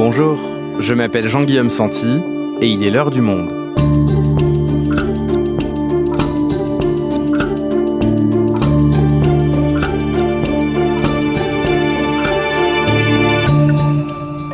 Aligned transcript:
Bonjour, 0.00 0.38
je 0.78 0.94
m'appelle 0.94 1.26
Jean-Guillaume 1.28 1.70
Santi 1.70 2.22
et 2.60 2.68
il 2.68 2.84
est 2.84 2.90
l'heure 2.92 3.10
du 3.10 3.20
monde. 3.20 3.50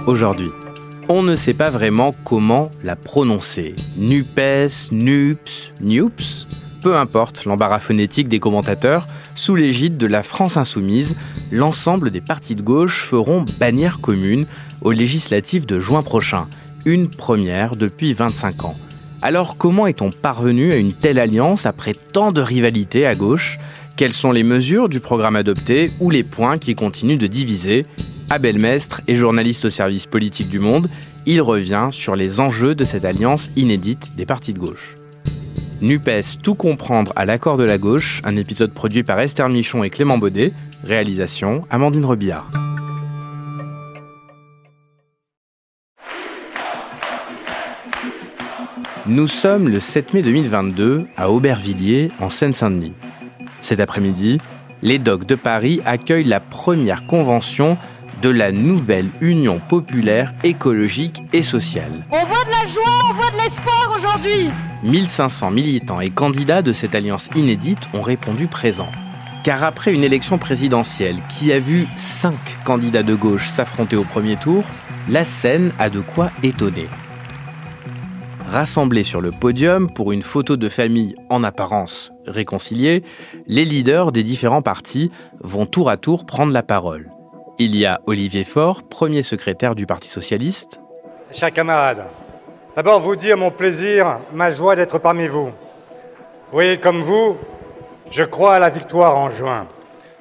Aujourd'hui, 0.07 0.49
on 1.11 1.23
ne 1.23 1.35
sait 1.35 1.53
pas 1.53 1.69
vraiment 1.69 2.15
comment 2.25 2.71
la 2.83 2.97
prononcer. 2.97 3.77
Nupes, 3.99 4.41
Nups, 4.93 5.75
Nups 5.83 6.47
peu 6.85 6.99
importe 6.99 7.47
l'embarras 7.47 7.79
phonétique 7.79 8.29
des 8.29 8.39
commentateurs, 8.39 9.09
sous 9.35 9.57
l'égide 9.57 9.97
de 9.97 10.07
la 10.07 10.23
France 10.23 10.59
insoumise, 10.59 11.17
l'ensemble 11.55 12.11
des 12.11 12.21
partis 12.21 12.57
de 12.57 12.63
gauche 12.63 13.05
feront 13.05 13.47
bannière 13.61 14.01
commune 14.01 14.47
aux 14.83 14.91
législatives 14.91 15.67
de 15.67 15.79
juin 15.79 16.03
prochain, 16.03 16.49
une 16.85 17.09
première 17.09 17.77
depuis 17.77 18.13
25 18.13 18.65
ans. 18.65 18.75
Alors 19.23 19.57
comment 19.57 19.87
est-on 19.87 20.11
parvenu 20.11 20.73
à 20.73 20.77
une 20.77 20.93
telle 20.93 21.19
alliance 21.19 21.65
après 21.65 21.95
tant 21.95 22.33
de 22.33 22.41
rivalités 22.41 23.07
à 23.07 23.15
gauche? 23.15 23.59
Quelles 23.97 24.13
sont 24.13 24.33
les 24.33 24.43
mesures 24.43 24.89
du 24.89 24.99
programme 24.99 25.37
adopté 25.37 25.93
ou 26.01 26.11
les 26.11 26.25
points 26.25 26.59
qui 26.59 26.75
continuent 26.75 27.19
de 27.19 27.29
diviser? 27.29 27.87
Abel 28.31 28.59
Mestre 28.59 29.01
est 29.07 29.15
journaliste 29.15 29.67
au 29.67 29.71
service 29.71 30.07
politique 30.07 30.49
du 30.49 30.59
Monde. 30.59 30.89
Il 31.25 31.41
revient 31.41 31.89
sur 31.93 32.17
les 32.17 32.41
enjeux 32.41 32.75
de 32.75 32.83
cette 32.83 33.05
alliance 33.05 33.51
inédite 33.55 34.17
des 34.17 34.27
partis 34.27 34.55
de 34.55 34.59
gauche. 34.59 34.97
NUPES 35.81 36.39
Tout 36.43 36.55
comprendre 36.55 37.13
à 37.15 37.25
l'accord 37.25 37.57
de 37.57 37.65
la 37.65 37.79
gauche, 37.79 38.23
un 38.25 38.37
épisode 38.37 38.73
produit 38.73 39.05
par 39.05 39.21
Esther 39.21 39.49
Michon 39.49 39.85
et 39.85 39.91
Clément 39.91 40.19
Baudet, 40.19 40.53
réalisation 40.85 41.63
Amandine 41.71 42.05
Rebillard. 42.05 42.51
Nous 49.07 49.27
sommes 49.27 49.69
le 49.69 49.81
7 49.81 50.15
mai 50.15 50.23
2022 50.23 51.07
à 51.17 51.31
Aubervilliers, 51.31 52.11
en 52.21 52.31
Seine-Saint-Denis. 52.31 52.95
Cet 53.61 53.81
après-midi, 53.81 54.41
les 54.81 54.99
Docs 54.99 55.27
de 55.27 55.35
Paris 55.35 55.81
accueillent 55.85 56.25
la 56.25 56.41
première 56.41 57.07
convention 57.07 57.77
de 58.23 58.31
la 58.31 58.53
nouvelle 58.53 59.09
Union 59.21 59.61
populaire 59.69 60.33
écologique 60.43 61.23
et 61.35 61.43
sociale. 61.43 62.07
On 62.11 62.25
voit 62.25 62.45
de 62.45 62.51
la 62.51 62.67
joie, 62.67 63.11
on 63.11 63.13
voit 63.13 63.31
de 63.31 63.37
l'espoir 63.37 63.93
aujourd'hui 63.95 64.49
1500 64.85 65.51
militants 65.51 66.01
et 66.01 66.11
candidats 66.11 66.63
de 66.63 66.73
cette 66.73 66.95
alliance 66.95 67.29
inédite 67.35 67.89
ont 67.93 68.03
répondu 68.03 68.47
présent. 68.47 68.91
Car 69.45 69.63
après 69.63 69.93
une 69.93 70.03
élection 70.03 70.39
présidentielle 70.39 71.19
qui 71.29 71.53
a 71.53 71.61
vu 71.61 71.87
cinq 71.97 72.57
candidats 72.65 73.03
de 73.03 73.15
gauche 73.15 73.49
s'affronter 73.49 73.95
au 73.95 74.03
premier 74.03 74.37
tour, 74.37 74.65
la 75.09 75.25
scène 75.25 75.71
a 75.79 75.91
de 75.91 76.01
quoi 76.01 76.31
étonner. 76.43 76.89
Rassemblés 78.49 79.05
sur 79.05 79.21
le 79.21 79.31
podium 79.31 79.89
pour 79.93 80.13
une 80.13 80.23
photo 80.23 80.57
de 80.57 80.69
famille 80.69 81.15
en 81.29 81.45
apparence 81.45 82.11
réconciliée, 82.27 83.05
les 83.47 83.65
leaders 83.65 84.13
des 84.13 84.23
différents 84.23 84.63
partis 84.63 85.11
vont 85.41 85.67
tour 85.67 85.91
à 85.91 85.99
tour 85.99 86.25
prendre 86.25 86.53
la 86.53 86.63
parole. 86.63 87.11
Il 87.59 87.77
y 87.77 87.87
a 87.87 88.01
Olivier 88.07 88.45
Faure, 88.45 88.83
premier 88.83 89.23
secrétaire 89.23 89.75
du 89.75 89.87
Parti 89.87 90.09
socialiste. 90.09 90.81
Chers 91.31 91.53
camarades, 91.53 92.07
D'abord 92.77 92.99
vous 92.99 93.15
dire 93.15 93.37
mon 93.37 93.53
plaisir, 93.53 94.19
ma 94.33 94.51
joie 94.51 94.75
d'être 94.75 94.99
parmi 94.99 95.29
vous. 95.29 95.51
Oui, 96.53 96.81
comme 96.81 97.03
vous, 97.03 97.37
je 98.15 98.23
crois 98.23 98.55
à 98.55 98.59
la 98.61 98.71
victoire 98.71 99.17
en 99.17 99.29
juin. 99.29 99.67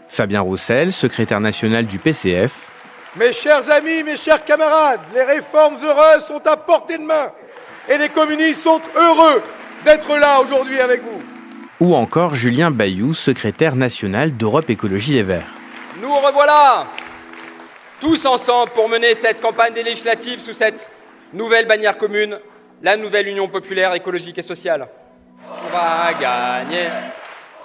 Fabien 0.10 0.42
Roussel, 0.42 0.92
secrétaire 0.92 1.40
national 1.40 1.86
du 1.86 2.00
PCF. 2.00 2.72
Mes 3.16 3.34
chers 3.34 3.70
amis, 3.70 4.02
mes 4.02 4.18
chers 4.18 4.44
camarades, 4.44 5.02
les 5.14 5.22
réformes 5.22 5.78
heureuses 5.84 6.26
sont 6.26 6.42
à 6.48 6.58
portée 6.58 6.98
de 6.98 7.04
main 7.04 7.32
et 7.88 7.98
les 8.00 8.10
communistes 8.10 8.64
sont 8.64 8.82
heureux 8.96 9.44
d'être 9.86 10.18
là 10.18 10.42
aujourd'hui 10.42 10.80
avec 10.80 11.04
vous. 11.04 11.22
Ou 11.80 11.94
encore 11.94 12.34
Julien 12.34 12.72
Bayou, 12.72 13.14
secrétaire 13.14 13.76
national 13.76 14.36
d'Europe 14.36 14.72
Écologie 14.72 15.14
Les 15.14 15.24
Verts. 15.24 15.54
Nous 16.02 16.16
revoilà 16.16 16.88
tous 18.02 18.26
ensemble 18.26 18.72
pour 18.72 18.90
mener 18.90 19.14
cette 19.14 19.40
campagne 19.40 19.74
des 19.74 19.84
législatives 19.84 20.40
sous 20.40 20.54
cette 20.54 20.90
nouvelle 21.32 21.68
bannière 21.68 22.00
commune, 22.00 22.40
la 22.82 22.98
nouvelle 22.98 23.28
Union 23.28 23.48
populaire 23.48 23.94
écologique 23.94 24.40
et 24.40 24.44
sociale. 24.44 24.88
On 25.48 25.78
va 25.78 26.12
gagner. 26.20 26.88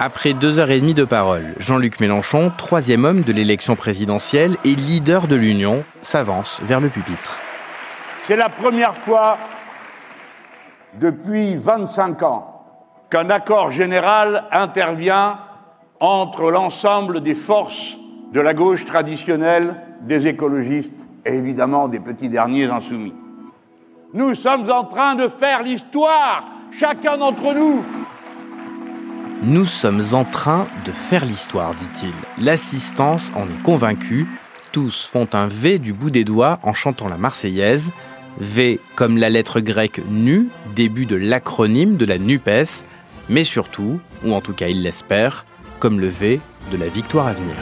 Après 0.01 0.33
deux 0.33 0.61
heures 0.61 0.71
et 0.71 0.79
demie 0.79 0.95
de 0.95 1.05
parole, 1.05 1.55
Jean-Luc 1.59 1.99
Mélenchon, 1.99 2.53
troisième 2.57 3.05
homme 3.05 3.23
de 3.23 3.33
l'élection 3.33 3.75
présidentielle 3.75 4.57
et 4.65 4.77
leader 4.77 5.27
de 5.27 5.35
l'Union, 5.35 5.83
s'avance 6.03 6.61
vers 6.63 6.81
le 6.81 6.89
pupitre. 6.89 7.37
C'est 8.29 8.37
la 8.37 8.49
première 8.49 8.95
fois 8.95 9.39
depuis 11.01 11.57
25 11.57 12.23
ans 12.23 12.65
qu'un 13.11 13.29
accord 13.29 13.73
général 13.73 14.45
intervient 14.53 15.41
entre 15.99 16.53
l'ensemble 16.53 17.21
des 17.21 17.35
forces 17.35 17.97
de 18.33 18.41
la 18.41 18.55
gauche 18.55 18.85
traditionnelle, 18.85 19.75
des 20.03 20.29
écologistes 20.29 21.09
et 21.27 21.35
évidemment 21.35 21.89
des 21.89 21.99
petits 21.99 22.29
derniers 22.29 22.71
insoumis. 22.71 23.15
Nous 24.15 24.37
sommes 24.37 24.71
en 24.71 24.85
train 24.85 25.17
de 25.17 25.27
faire 25.27 25.65
l'histoire, 25.65 26.45
chacun 26.71 27.17
d'entre 27.17 27.53
nous. 27.53 27.83
Nous 29.43 29.67
sommes 29.67 30.03
en 30.13 30.25
train 30.25 30.67
de 30.85 30.91
faire 30.91 31.25
l'histoire, 31.25 31.73
dit-il. 31.73 32.13
L'assistance 32.45 33.31
en 33.37 33.45
est 33.45 33.63
convaincue. 33.63 34.27
Tous 34.73 35.07
font 35.07 35.29
un 35.33 35.47
V 35.47 35.79
du 35.79 35.93
bout 35.93 36.11
des 36.11 36.25
doigts 36.25 36.59
en 36.65 36.73
chantant 36.73 37.09
la 37.09 37.19
Marseillaise. 37.19 37.93
V 38.41 38.81
comme 38.97 39.17
la 39.17 39.31
lettre 39.31 39.61
grecque 39.61 40.01
nu, 40.09 40.49
début 40.75 41.07
de 41.07 41.15
l'acronyme 41.15 41.97
de 41.97 42.05
la 42.05 42.19
NUPES, 42.19 42.85
mais 43.29 43.45
surtout, 43.45 44.01
ou 44.25 44.33
en 44.33 44.41
tout 44.41 44.55
cas 44.55 44.69
il 44.69 44.83
l'espère, 44.83 45.47
comme 45.79 46.01
le 46.01 46.09
V 46.09 46.41
de 46.73 46.77
la 46.77 46.89
victoire 46.89 47.29
à 47.29 47.33
venir. 47.33 47.55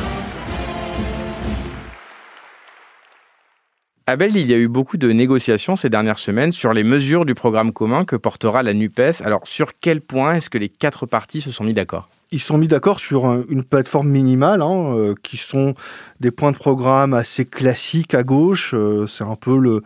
Abel, 4.09 4.37
il 4.37 4.47
y 4.47 4.55
a 4.55 4.57
eu 4.57 4.69
beaucoup 4.69 4.99
de 4.99 5.11
négociations 5.11 5.75
ces 5.75 5.91
dernières 5.91 6.21
semaines 6.21 6.53
sur 6.53 6.73
les 6.73 6.85
mesures 6.85 7.25
du 7.25 7.35
programme 7.35 7.73
commun 7.73 8.05
que 8.05 8.15
portera 8.15 8.63
la 8.63 8.73
NUPES. 8.73 9.21
Alors, 9.25 9.41
sur 9.49 9.73
quel 9.81 10.01
point 10.01 10.37
est-ce 10.37 10.49
que 10.49 10.59
les 10.59 10.69
quatre 10.69 11.07
partis 11.07 11.41
se 11.41 11.51
sont 11.51 11.65
mis 11.65 11.73
d'accord? 11.73 12.09
Ils 12.31 12.41
sont 12.41 12.57
mis 12.57 12.69
d'accord 12.69 13.01
sur 13.01 13.27
une 13.49 13.65
plateforme 13.65 14.09
minimale, 14.09 14.63
hein, 14.63 14.95
euh, 14.95 15.15
qui 15.25 15.37
sont 15.37 15.75
des 16.21 16.31
points 16.31 16.53
de 16.53 16.57
programme 16.57 17.15
assez 17.15 17.45
classiques 17.45 18.15
à 18.15 18.23
gauche. 18.23 18.75
Euh, 18.75 19.09
c'est 19.09 19.25
un 19.25 19.35
peu 19.35 19.83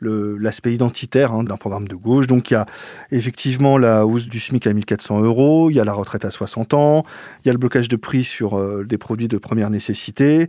l'aspect 0.00 0.74
identitaire 0.74 1.32
hein, 1.32 1.44
d'un 1.44 1.56
programme 1.56 1.86
de 1.86 1.94
gauche. 1.94 2.26
Donc 2.26 2.50
il 2.50 2.54
y 2.54 2.56
a 2.56 2.66
effectivement 3.12 3.78
la 3.78 4.04
hausse 4.04 4.26
du 4.26 4.40
SMIC 4.40 4.66
à 4.66 4.72
1400 4.72 5.20
euros, 5.20 5.70
il 5.70 5.76
y 5.76 5.80
a 5.80 5.84
la 5.84 5.92
retraite 5.92 6.24
à 6.24 6.32
60 6.32 6.74
ans, 6.74 7.04
il 7.44 7.48
y 7.48 7.50
a 7.50 7.52
le 7.52 7.58
blocage 7.58 7.86
de 7.86 7.96
prix 7.96 8.24
sur 8.24 8.58
euh, 8.58 8.84
des 8.84 8.98
produits 8.98 9.28
de 9.28 9.38
première 9.38 9.70
nécessité, 9.70 10.48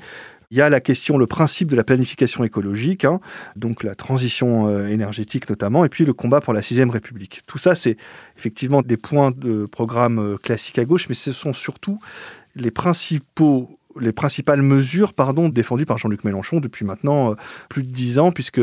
il 0.52 0.58
y 0.58 0.62
a 0.62 0.70
la 0.70 0.82
question, 0.82 1.18
le 1.18 1.28
principe 1.28 1.72
de 1.72 1.78
la 1.78 1.84
planification 1.84 2.44
écologique, 2.44 3.06
hein, 3.06 3.22
donc 3.56 3.84
la 3.84 3.96
transition 3.96 4.68
euh, 4.68 4.88
énergétique 4.88 5.50
notamment, 5.50 5.86
et 5.86 5.90
puis 5.90 6.06
le 6.06 6.14
combat 6.14 6.42
pour 6.42 6.54
la 6.54 6.62
sixième 6.62 6.90
République. 6.90 7.42
Tout 7.48 7.58
ça, 7.58 7.74
c'est 7.74 7.98
effectivement 8.38 8.82
des 8.82 8.98
points 8.98 9.32
de 9.32 9.66
programme 9.66 10.20
euh, 10.20 10.38
classiques 10.38 10.78
à 10.78 10.86
gauche, 10.86 11.08
mais 11.08 11.16
ce 11.16 11.32
sont 11.32 11.54
surtout 11.54 12.00
les 12.56 12.72
principaux 12.72 13.80
les 14.00 14.12
principales 14.12 14.62
mesures 14.62 15.14
pardon, 15.14 15.50
défendues 15.50 15.86
par 15.86 15.98
Jean-Luc 15.98 16.24
Mélenchon 16.24 16.60
depuis 16.60 16.86
maintenant 16.86 17.32
euh, 17.32 17.36
plus 17.70 17.84
de 17.84 17.92
dix 17.92 18.20
ans, 18.20 18.32
puisque 18.32 18.62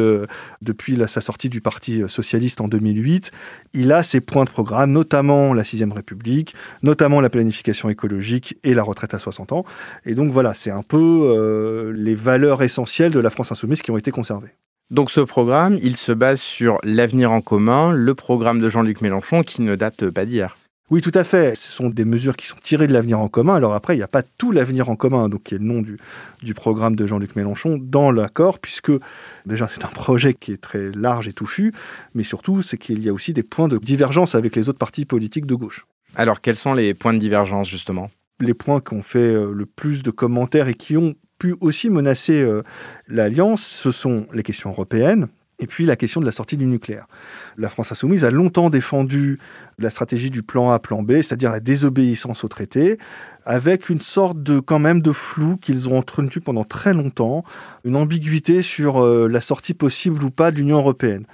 depuis 0.62 0.98
sa 1.08 1.20
sortie 1.20 1.48
du 1.48 1.60
Parti 1.60 2.02
socialiste 2.08 2.60
en 2.60 2.68
2008, 2.68 3.30
il 3.74 3.92
a 3.92 4.02
ses 4.02 4.20
points 4.20 4.44
de 4.44 4.50
programme, 4.50 4.92
notamment 4.92 5.54
la 5.54 5.64
sixième 5.64 5.92
République, 5.92 6.54
notamment 6.82 7.20
la 7.20 7.30
planification 7.30 7.88
écologique 7.88 8.56
et 8.64 8.74
la 8.74 8.82
retraite 8.82 9.14
à 9.14 9.18
60 9.18 9.52
ans. 9.52 9.64
Et 10.04 10.14
donc 10.14 10.32
voilà, 10.32 10.54
c'est 10.54 10.70
un 10.70 10.82
peu 10.82 10.98
euh, 10.98 11.92
les 11.94 12.14
valeurs 12.14 12.62
essentielles 12.62 13.12
de 13.12 13.20
la 13.20 13.30
France 13.30 13.52
insoumise 13.52 13.82
qui 13.82 13.90
ont 13.90 13.98
été 13.98 14.10
conservées. 14.10 14.54
Donc 14.90 15.10
ce 15.10 15.20
programme, 15.20 15.78
il 15.82 15.96
se 15.96 16.12
base 16.12 16.40
sur 16.40 16.78
l'avenir 16.82 17.30
en 17.30 17.42
commun, 17.42 17.92
le 17.92 18.14
programme 18.14 18.60
de 18.60 18.68
Jean-Luc 18.68 19.02
Mélenchon 19.02 19.42
qui 19.42 19.60
ne 19.60 19.76
date 19.76 20.08
pas 20.10 20.24
d'hier. 20.24 20.56
Oui, 20.90 21.02
tout 21.02 21.12
à 21.14 21.22
fait. 21.22 21.54
Ce 21.54 21.70
sont 21.70 21.90
des 21.90 22.06
mesures 22.06 22.34
qui 22.34 22.46
sont 22.46 22.56
tirées 22.62 22.86
de 22.86 22.94
l'avenir 22.94 23.20
en 23.20 23.28
commun. 23.28 23.54
Alors 23.54 23.74
après, 23.74 23.94
il 23.94 23.98
n'y 23.98 24.02
a 24.02 24.08
pas 24.08 24.22
tout 24.22 24.52
l'avenir 24.52 24.88
en 24.88 24.96
commun, 24.96 25.28
donc 25.28 25.42
qui 25.42 25.54
est 25.54 25.58
le 25.58 25.64
nom 25.64 25.82
du, 25.82 25.98
du 26.42 26.54
programme 26.54 26.96
de 26.96 27.06
Jean-Luc 27.06 27.36
Mélenchon, 27.36 27.78
dans 27.78 28.10
l'accord, 28.10 28.58
puisque 28.58 28.92
déjà 29.44 29.68
c'est 29.68 29.84
un 29.84 29.88
projet 29.88 30.32
qui 30.32 30.52
est 30.52 30.60
très 30.60 30.90
large 30.92 31.28
et 31.28 31.34
touffu, 31.34 31.74
mais 32.14 32.22
surtout 32.22 32.62
c'est 32.62 32.78
qu'il 32.78 33.00
y 33.00 33.08
a 33.10 33.12
aussi 33.12 33.34
des 33.34 33.42
points 33.42 33.68
de 33.68 33.76
divergence 33.76 34.34
avec 34.34 34.56
les 34.56 34.70
autres 34.70 34.78
partis 34.78 35.04
politiques 35.04 35.46
de 35.46 35.54
gauche. 35.54 35.86
Alors 36.14 36.40
quels 36.40 36.56
sont 36.56 36.72
les 36.72 36.94
points 36.94 37.12
de 37.12 37.18
divergence 37.18 37.68
justement? 37.68 38.10
Les 38.40 38.54
points 38.54 38.80
qui 38.80 38.94
ont 38.94 39.02
fait 39.02 39.18
euh, 39.18 39.52
le 39.52 39.66
plus 39.66 40.02
de 40.02 40.10
commentaires 40.10 40.68
et 40.68 40.74
qui 40.74 40.96
ont 40.96 41.14
pu 41.38 41.54
aussi 41.60 41.90
menacer 41.90 42.40
euh, 42.40 42.62
l'alliance, 43.08 43.62
ce 43.62 43.92
sont 43.92 44.26
les 44.32 44.42
questions 44.42 44.70
européennes, 44.70 45.28
Et 45.60 45.66
puis 45.66 45.86
la 45.86 45.96
question 45.96 46.20
de 46.20 46.26
la 46.26 46.32
sortie 46.32 46.56
du 46.56 46.66
nucléaire. 46.66 47.06
La 47.56 47.68
France 47.68 47.90
insoumise 47.90 48.24
a 48.24 48.30
longtemps 48.30 48.70
défendu 48.70 49.40
la 49.78 49.90
stratégie 49.90 50.30
du 50.30 50.42
plan 50.42 50.70
A, 50.70 50.78
plan 50.78 51.02
B, 51.02 51.14
c'est-à-dire 51.14 51.50
la 51.50 51.58
désobéissance 51.58 52.44
au 52.44 52.48
traité, 52.48 52.98
avec 53.44 53.88
une 53.88 54.00
sorte 54.00 54.40
de 54.40 54.60
quand 54.60 54.78
même 54.78 55.02
de 55.02 55.10
flou 55.10 55.56
qu'ils 55.56 55.88
ont 55.88 55.98
entretenu 55.98 56.40
pendant 56.40 56.64
très 56.64 56.94
longtemps, 56.94 57.44
une 57.84 57.96
ambiguïté 57.96 58.62
sur 58.62 59.04
euh, 59.04 59.26
la 59.26 59.40
sortie 59.40 59.74
possible 59.74 60.22
ou 60.22 60.30
pas 60.30 60.52
de 60.52 60.56
l'Union 60.56 60.78
européenne. 60.78 61.24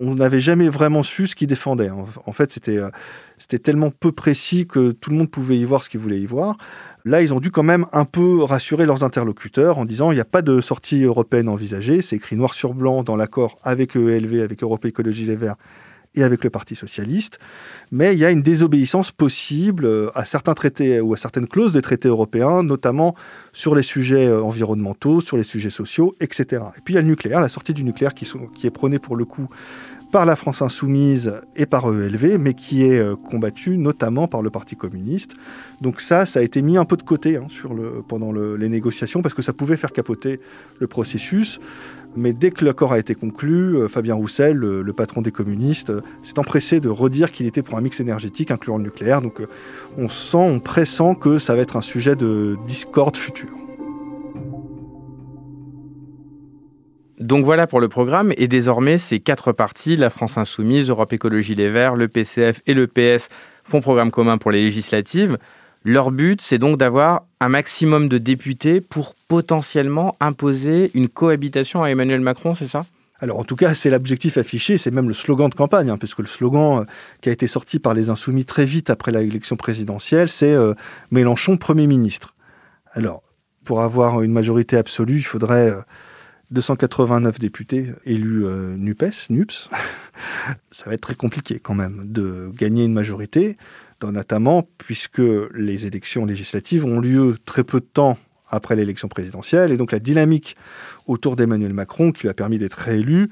On 0.00 0.14
n'avait 0.14 0.40
jamais 0.40 0.68
vraiment 0.68 1.02
su 1.02 1.26
ce 1.26 1.34
qu'ils 1.34 1.48
défendaient. 1.48 1.90
En 1.90 2.32
fait, 2.32 2.52
c'était 2.52 2.78
euh, 2.78 2.90
c'était 3.38 3.58
tellement 3.58 3.90
peu 3.90 4.12
précis 4.12 4.66
que 4.66 4.92
tout 4.92 5.10
le 5.10 5.16
monde 5.16 5.30
pouvait 5.30 5.58
y 5.58 5.64
voir 5.64 5.84
ce 5.84 5.90
qu'il 5.90 6.00
voulait 6.00 6.20
y 6.20 6.26
voir. 6.26 6.56
Là, 7.04 7.22
ils 7.22 7.34
ont 7.34 7.40
dû 7.40 7.50
quand 7.50 7.62
même 7.62 7.86
un 7.92 8.04
peu 8.04 8.42
rassurer 8.42 8.86
leurs 8.86 9.04
interlocuteurs 9.04 9.78
en 9.78 9.84
disant 9.84 10.10
il 10.10 10.14
n'y 10.14 10.20
a 10.20 10.26
pas 10.26 10.42
de 10.42 10.60
sortie 10.60 11.02
européenne 11.02 11.48
envisagée. 11.48 12.02
C'est 12.02 12.16
écrit 12.16 12.36
noir 12.36 12.54
sur 12.54 12.74
blanc 12.74 13.02
dans 13.02 13.16
l'accord 13.16 13.58
avec 13.62 13.94
EELV, 13.96 14.42
avec 14.42 14.62
Europe 14.62 14.84
Écologie 14.84 15.24
Les 15.24 15.36
Verts 15.36 15.56
et 16.16 16.24
avec 16.24 16.42
le 16.42 16.50
Parti 16.50 16.74
socialiste. 16.74 17.38
Mais 17.92 18.14
il 18.14 18.18
y 18.18 18.24
a 18.24 18.30
une 18.30 18.42
désobéissance 18.42 19.12
possible 19.12 19.84
euh, 19.84 20.10
à 20.14 20.24
certains 20.24 20.54
traités 20.54 21.00
ou 21.00 21.14
à 21.14 21.16
certaines 21.16 21.46
clauses 21.46 21.72
des 21.72 21.82
traités 21.82 22.08
européens, 22.08 22.62
notamment 22.62 23.14
sur 23.52 23.74
les 23.74 23.82
sujets 23.82 24.26
euh, 24.26 24.42
environnementaux, 24.42 25.20
sur 25.20 25.36
les 25.36 25.44
sujets 25.44 25.70
sociaux, 25.70 26.16
etc. 26.20 26.62
Et 26.76 26.80
puis 26.82 26.94
il 26.94 26.96
y 26.96 26.98
a 26.98 27.02
le 27.02 27.08
nucléaire, 27.08 27.40
la 27.40 27.48
sortie 27.48 27.74
du 27.74 27.84
nucléaire 27.84 28.14
qui, 28.14 28.28
qui 28.56 28.66
est 28.66 28.70
prônée 28.70 28.98
pour 28.98 29.16
le 29.16 29.24
coup 29.24 29.48
par 30.12 30.24
la 30.24 30.36
France 30.36 30.62
insoumise 30.62 31.32
et 31.56 31.66
par 31.66 31.86
ELV, 31.86 32.38
mais 32.38 32.54
qui 32.54 32.84
est 32.84 32.98
euh, 32.98 33.16
combattu 33.16 33.76
notamment 33.76 34.28
par 34.28 34.42
le 34.42 34.50
Parti 34.50 34.76
communiste. 34.76 35.34
Donc 35.80 36.00
ça, 36.00 36.26
ça 36.26 36.40
a 36.40 36.42
été 36.42 36.62
mis 36.62 36.76
un 36.76 36.84
peu 36.84 36.96
de 36.96 37.02
côté 37.02 37.36
hein, 37.36 37.46
pendant 38.08 38.32
les 38.32 38.68
négociations 38.68 39.22
parce 39.22 39.34
que 39.34 39.42
ça 39.42 39.52
pouvait 39.52 39.76
faire 39.76 39.92
capoter 39.92 40.40
le 40.78 40.86
processus. 40.86 41.60
Mais 42.16 42.32
dès 42.32 42.50
que 42.50 42.64
l'accord 42.64 42.92
a 42.92 42.98
été 42.98 43.14
conclu, 43.14 43.76
euh, 43.76 43.88
Fabien 43.88 44.14
Roussel, 44.14 44.56
le, 44.56 44.92
patron 44.92 45.20
des 45.20 45.32
communistes, 45.32 45.90
euh, 45.90 46.00
s'est 46.22 46.38
empressé 46.38 46.80
de 46.80 46.88
redire 46.88 47.30
qu'il 47.30 47.46
était 47.46 47.62
pour 47.62 47.76
un 47.76 47.82
mix 47.82 48.00
énergétique 48.00 48.50
incluant 48.50 48.78
le 48.78 48.84
nucléaire. 48.84 49.20
Donc 49.20 49.42
on 49.98 50.08
sent, 50.08 50.38
on 50.38 50.60
pressent 50.60 51.14
que 51.14 51.38
ça 51.38 51.54
va 51.54 51.62
être 51.62 51.76
un 51.76 51.82
sujet 51.82 52.16
de 52.16 52.56
discorde 52.66 53.16
future. 53.16 53.65
Donc 57.18 57.44
voilà 57.44 57.66
pour 57.66 57.80
le 57.80 57.88
programme. 57.88 58.32
Et 58.36 58.48
désormais, 58.48 58.98
ces 58.98 59.20
quatre 59.20 59.52
partis, 59.52 59.96
la 59.96 60.10
France 60.10 60.36
Insoumise, 60.36 60.90
Europe 60.90 61.12
Écologie 61.12 61.54
Les 61.54 61.70
Verts, 61.70 61.96
le 61.96 62.08
PCF 62.08 62.60
et 62.66 62.74
le 62.74 62.86
PS, 62.86 63.28
font 63.64 63.80
programme 63.80 64.10
commun 64.10 64.38
pour 64.38 64.50
les 64.50 64.62
législatives. 64.62 65.38
Leur 65.84 66.10
but, 66.10 66.40
c'est 66.40 66.58
donc 66.58 66.78
d'avoir 66.78 67.22
un 67.40 67.48
maximum 67.48 68.08
de 68.08 68.18
députés 68.18 68.80
pour 68.80 69.14
potentiellement 69.28 70.16
imposer 70.20 70.90
une 70.94 71.08
cohabitation 71.08 71.84
à 71.84 71.90
Emmanuel 71.90 72.20
Macron, 72.20 72.54
c'est 72.54 72.66
ça? 72.66 72.84
Alors 73.18 73.38
en 73.38 73.44
tout 73.44 73.56
cas, 73.56 73.72
c'est 73.72 73.88
l'objectif 73.88 74.36
affiché, 74.36 74.76
c'est 74.76 74.90
même 74.90 75.08
le 75.08 75.14
slogan 75.14 75.48
de 75.48 75.54
campagne, 75.54 75.88
hein, 75.88 75.96
puisque 75.96 76.18
le 76.18 76.26
slogan 76.26 76.80
euh, 76.80 76.84
qui 77.22 77.28
a 77.28 77.32
été 77.32 77.46
sorti 77.46 77.78
par 77.78 77.94
les 77.94 78.10
insoumis 78.10 78.44
très 78.44 78.64
vite 78.64 78.90
après 78.90 79.12
l'élection 79.12 79.56
présidentielle, 79.56 80.28
c'est 80.28 80.52
euh, 80.52 80.74
Mélenchon 81.10 81.56
Premier 81.56 81.86
ministre. 81.86 82.34
Alors, 82.92 83.22
pour 83.64 83.82
avoir 83.82 84.22
une 84.22 84.32
majorité 84.32 84.76
absolue, 84.76 85.18
il 85.18 85.24
faudrait 85.24 85.70
euh, 85.70 85.80
289 86.50 87.38
députés 87.38 87.92
élus 88.04 88.44
euh, 88.44 88.76
NUPES, 88.76 89.30
NUPS, 89.30 89.68
ça 90.70 90.84
va 90.86 90.94
être 90.94 91.00
très 91.00 91.14
compliqué 91.14 91.58
quand 91.58 91.74
même 91.74 92.04
de 92.04 92.50
gagner 92.54 92.84
une 92.84 92.92
majorité, 92.92 93.56
notamment 94.02 94.68
puisque 94.78 95.22
les 95.54 95.86
élections 95.86 96.24
législatives 96.24 96.84
ont 96.84 97.00
lieu 97.00 97.36
très 97.44 97.64
peu 97.64 97.80
de 97.80 97.86
temps 97.86 98.18
après 98.48 98.76
l'élection 98.76 99.08
présidentielle, 99.08 99.72
et 99.72 99.76
donc 99.76 99.92
la 99.92 99.98
dynamique 99.98 100.56
autour 101.06 101.36
d'Emmanuel 101.36 101.72
Macron, 101.72 102.12
qui 102.12 102.22
lui 102.22 102.28
a 102.28 102.34
permis 102.34 102.58
d'être 102.58 102.74
réélu, 102.74 103.30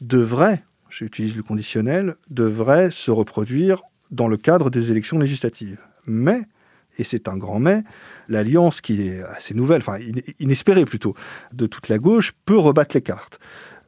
devrait, 0.00 0.64
j'utilise 0.88 1.36
le 1.36 1.42
conditionnel, 1.42 2.16
devrait 2.30 2.90
se 2.90 3.10
reproduire 3.10 3.82
dans 4.10 4.28
le 4.28 4.36
cadre 4.36 4.70
des 4.70 4.90
élections 4.90 5.18
législatives. 5.18 5.80
Mais 6.06 6.42
et 6.98 7.04
c'est 7.04 7.28
un 7.28 7.36
grand 7.36 7.60
mais, 7.60 7.82
l'alliance 8.28 8.80
qui 8.80 9.08
est 9.08 9.22
assez 9.22 9.54
nouvelle, 9.54 9.80
enfin 9.80 9.98
inespérée 10.38 10.84
plutôt, 10.84 11.14
de 11.52 11.66
toute 11.66 11.88
la 11.88 11.98
gauche 11.98 12.32
peut 12.44 12.58
rebattre 12.58 12.94
les 12.96 13.02
cartes. 13.02 13.38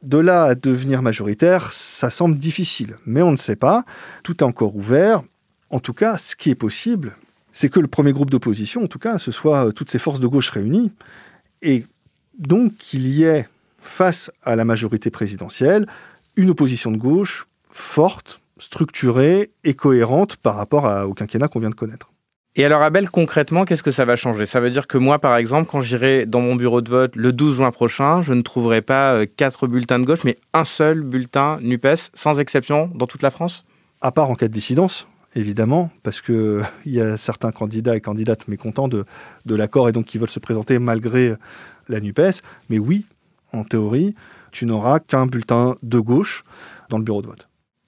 De 0.03 0.17
là 0.17 0.43
à 0.43 0.55
devenir 0.55 1.01
majoritaire, 1.01 1.71
ça 1.71 2.09
semble 2.09 2.37
difficile, 2.37 2.97
mais 3.05 3.21
on 3.21 3.31
ne 3.31 3.37
sait 3.37 3.55
pas. 3.55 3.83
Tout 4.23 4.37
est 4.37 4.43
encore 4.43 4.75
ouvert. 4.75 5.23
En 5.69 5.79
tout 5.79 5.93
cas, 5.93 6.17
ce 6.17 6.35
qui 6.35 6.49
est 6.49 6.55
possible, 6.55 7.17
c'est 7.51 7.69
que 7.69 7.79
le 7.79 7.87
premier 7.87 8.13
groupe 8.13 8.29
d'opposition, 8.29 8.83
en 8.83 8.87
tout 8.87 8.99
cas, 8.99 9.17
ce 9.17 9.31
soit 9.31 9.71
toutes 9.73 9.89
ces 9.89 9.99
forces 9.99 10.19
de 10.19 10.27
gauche 10.27 10.49
réunies, 10.49 10.91
et 11.63 11.85
donc 12.37 12.77
qu'il 12.77 13.07
y 13.07 13.23
ait, 13.23 13.47
face 13.81 14.31
à 14.43 14.55
la 14.55 14.65
majorité 14.65 15.09
présidentielle, 15.09 15.87
une 16.35 16.51
opposition 16.51 16.91
de 16.91 16.97
gauche 16.97 17.47
forte, 17.69 18.39
structurée 18.59 19.49
et 19.63 19.73
cohérente 19.73 20.35
par 20.37 20.55
rapport 20.55 20.85
au 21.07 21.13
quinquennat 21.13 21.47
qu'on 21.47 21.59
vient 21.59 21.69
de 21.69 21.75
connaître. 21.75 22.11
Et 22.59 22.65
alors 22.65 22.81
Abel, 22.81 23.07
concrètement, 23.11 23.65
qu'est-ce 23.65 23.83
que 23.83 23.91
ça 23.91 24.03
va 24.03 24.15
changer? 24.15 24.47
Ça 24.47 24.59
veut 24.59 24.71
dire 24.71 24.87
que 24.87 24.97
moi, 24.97 25.19
par 25.19 25.37
exemple, 25.37 25.69
quand 25.69 25.79
j'irai 25.81 26.25
dans 26.25 26.41
mon 26.41 26.55
bureau 26.55 26.81
de 26.81 26.89
vote 26.89 27.15
le 27.15 27.31
12 27.31 27.57
juin 27.57 27.69
prochain, 27.69 28.21
je 28.21 28.33
ne 28.33 28.41
trouverai 28.41 28.81
pas 28.81 29.13
euh, 29.13 29.27
quatre 29.27 29.67
bulletins 29.67 29.99
de 29.99 30.05
gauche, 30.05 30.23
mais 30.23 30.39
un 30.53 30.63
seul 30.63 31.01
bulletin 31.01 31.59
NUPES, 31.61 32.09
sans 32.15 32.39
exception, 32.39 32.89
dans 32.95 33.05
toute 33.05 33.21
la 33.21 33.29
France? 33.29 33.63
À 34.01 34.11
part 34.11 34.31
en 34.31 34.33
cas 34.33 34.47
de 34.47 34.53
dissidence, 34.53 35.07
évidemment, 35.35 35.91
parce 36.01 36.19
qu'il 36.19 36.63
y 36.87 36.99
a 36.99 37.15
certains 37.17 37.51
candidats 37.51 37.95
et 37.95 38.01
candidates 38.01 38.47
mécontents 38.47 38.87
de, 38.87 39.05
de 39.45 39.55
l'accord 39.55 39.87
et 39.87 39.91
donc 39.91 40.05
qui 40.05 40.17
veulent 40.17 40.27
se 40.27 40.39
présenter 40.39 40.79
malgré 40.79 41.35
la 41.89 41.99
NUPES. 41.99 42.41
Mais 42.71 42.79
oui, 42.79 43.05
en 43.53 43.65
théorie, 43.65 44.15
tu 44.51 44.65
n'auras 44.65 44.99
qu'un 44.99 45.27
bulletin 45.27 45.75
de 45.83 45.99
gauche 45.99 46.43
dans 46.89 46.97
le 46.97 47.03
bureau 47.03 47.21
de 47.21 47.27
vote. 47.27 47.47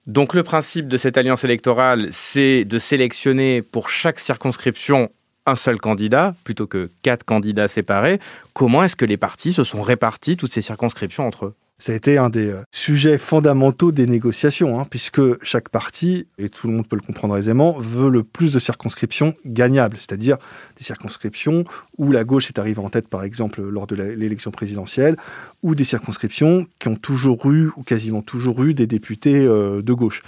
Donc 0.10 0.34
le 0.34 0.42
principe 0.42 0.88
de 0.88 0.98
cette 0.98 1.18
alliance 1.18 1.44
électorale, 1.44 2.08
c'est 2.12 2.66
de 2.66 2.80
sélectionner 2.80 3.62
pour 3.62 3.92
chaque 3.92 4.20
circonscription 4.20 5.12
un 5.46 5.56
seul 5.56 5.80
candidat 5.80 6.34
plutôt 6.44 6.66
que 6.66 6.90
quatre 7.04 7.24
candidats 7.24 7.68
séparés. 7.68 8.20
Comment 8.54 8.84
est-ce 8.84 8.96
que 8.96 9.06
les 9.06 9.18
partis 9.18 9.54
se 9.54 9.64
sont 9.64 9.84
répartis 9.84 10.36
toutes 10.36 10.52
ces 10.52 10.64
circonscriptions 10.64 11.28
entre 11.28 11.46
eux? 11.46 11.56
Ça 11.80 11.94
a 11.94 11.96
été 11.96 12.18
un 12.18 12.30
des 12.30 12.52
euh, 12.52 12.62
sujets 12.72 13.18
fondamentaux 13.18 13.92
des 13.92 14.06
négociations, 14.06 14.80
hein, 14.80 14.86
puisque 14.90 15.22
chaque 15.44 15.70
parti, 15.70 16.28
et 16.38 16.50
tout 16.50 16.68
le 16.68 16.74
monde 16.74 16.88
peut 16.88 16.98
le 16.98 17.02
comprendre 17.02 17.38
aisément, 17.38 17.78
veut 17.80 18.10
le 18.10 18.24
plus 18.24 18.54
de 18.54 18.60
circonscriptions 18.60 19.34
gagnables, 19.46 19.98
c'est-à-dire 19.98 20.38
des 20.78 20.84
circonscriptions 20.84 21.64
où 21.98 22.12
la 22.12 22.26
gauche 22.26 22.50
est 22.50 22.60
arrivée 22.60 22.82
en 22.82 22.90
tête, 22.90 23.08
par 23.08 23.24
exemple, 23.24 23.62
lors 23.62 23.88
de 23.88 23.96
l'élection 23.96 24.52
présidentielle, 24.52 25.16
ou 25.64 25.74
des 25.74 25.86
circonscriptions 25.86 26.68
qui 26.80 26.90
ont 26.90 26.98
toujours 26.98 27.50
eu, 27.50 27.72
ou 27.78 27.84
quasiment 27.84 28.22
toujours 28.22 28.64
eu, 28.64 28.74
des 28.74 28.88
députés 28.88 29.46
euh, 29.46 29.82
de 29.82 29.94
gauche. 29.94 30.22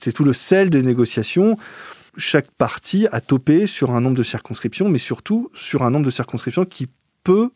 C'est 0.00 0.12
tout 0.12 0.24
le 0.24 0.32
sel 0.32 0.70
des 0.70 0.82
négociations 0.82 1.56
chaque 2.18 2.50
parti 2.50 3.06
a 3.12 3.20
topé 3.20 3.66
sur 3.66 3.90
un 3.90 4.00
nombre 4.00 4.16
de 4.16 4.22
circonscriptions, 4.22 4.88
mais 4.88 4.98
surtout 4.98 5.50
sur 5.54 5.82
un 5.82 5.90
nombre 5.90 6.06
de 6.06 6.10
circonscriptions 6.10 6.64
qui 6.64 6.88
peut 7.24 7.50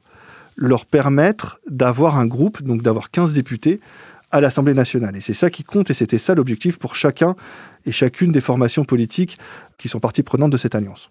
leur 0.56 0.86
permettre 0.86 1.60
d'avoir 1.68 2.18
un 2.18 2.26
groupe, 2.26 2.62
donc 2.62 2.82
d'avoir 2.82 3.10
15 3.10 3.32
députés 3.32 3.80
à 4.30 4.40
l'Assemblée 4.40 4.74
nationale. 4.74 5.16
Et 5.16 5.20
c'est 5.20 5.34
ça 5.34 5.50
qui 5.50 5.64
compte, 5.64 5.90
et 5.90 5.94
c'était 5.94 6.18
ça 6.18 6.34
l'objectif 6.34 6.78
pour 6.78 6.96
chacun 6.96 7.34
et 7.86 7.92
chacune 7.92 8.32
des 8.32 8.40
formations 8.40 8.84
politiques 8.84 9.38
qui 9.78 9.88
sont 9.88 10.00
partie 10.00 10.22
prenante 10.22 10.50
de 10.50 10.58
cette 10.58 10.74
alliance. 10.74 11.10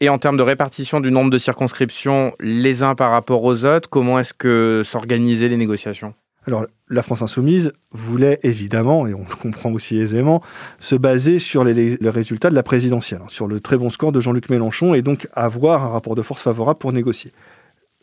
Et 0.00 0.08
en 0.08 0.18
termes 0.18 0.36
de 0.36 0.42
répartition 0.42 1.00
du 1.00 1.10
nombre 1.10 1.30
de 1.30 1.38
circonscriptions 1.38 2.34
les 2.38 2.82
uns 2.82 2.94
par 2.94 3.10
rapport 3.10 3.42
aux 3.44 3.64
autres, 3.64 3.88
comment 3.88 4.18
est-ce 4.18 4.34
que 4.34 4.82
s'organisaient 4.84 5.48
les 5.48 5.56
négociations? 5.56 6.14
Alors, 6.46 6.66
la 6.88 7.02
France 7.02 7.22
insoumise 7.22 7.72
voulait 7.90 8.38
évidemment, 8.44 9.06
et 9.08 9.14
on 9.14 9.24
le 9.28 9.34
comprend 9.34 9.72
aussi 9.72 9.98
aisément, 9.98 10.42
se 10.78 10.94
baser 10.94 11.40
sur 11.40 11.64
les, 11.64 11.98
résultats 12.02 12.50
de 12.50 12.54
la 12.54 12.62
présidentielle, 12.62 13.20
hein, 13.24 13.28
sur 13.28 13.48
le 13.48 13.58
très 13.58 13.76
bon 13.76 13.90
score 13.90 14.12
de 14.12 14.20
Jean-Luc 14.20 14.48
Mélenchon, 14.48 14.94
et 14.94 15.02
donc 15.02 15.26
avoir 15.32 15.82
un 15.82 15.88
rapport 15.88 16.14
de 16.14 16.22
force 16.22 16.42
favorable 16.42 16.78
pour 16.78 16.92
négocier. 16.92 17.32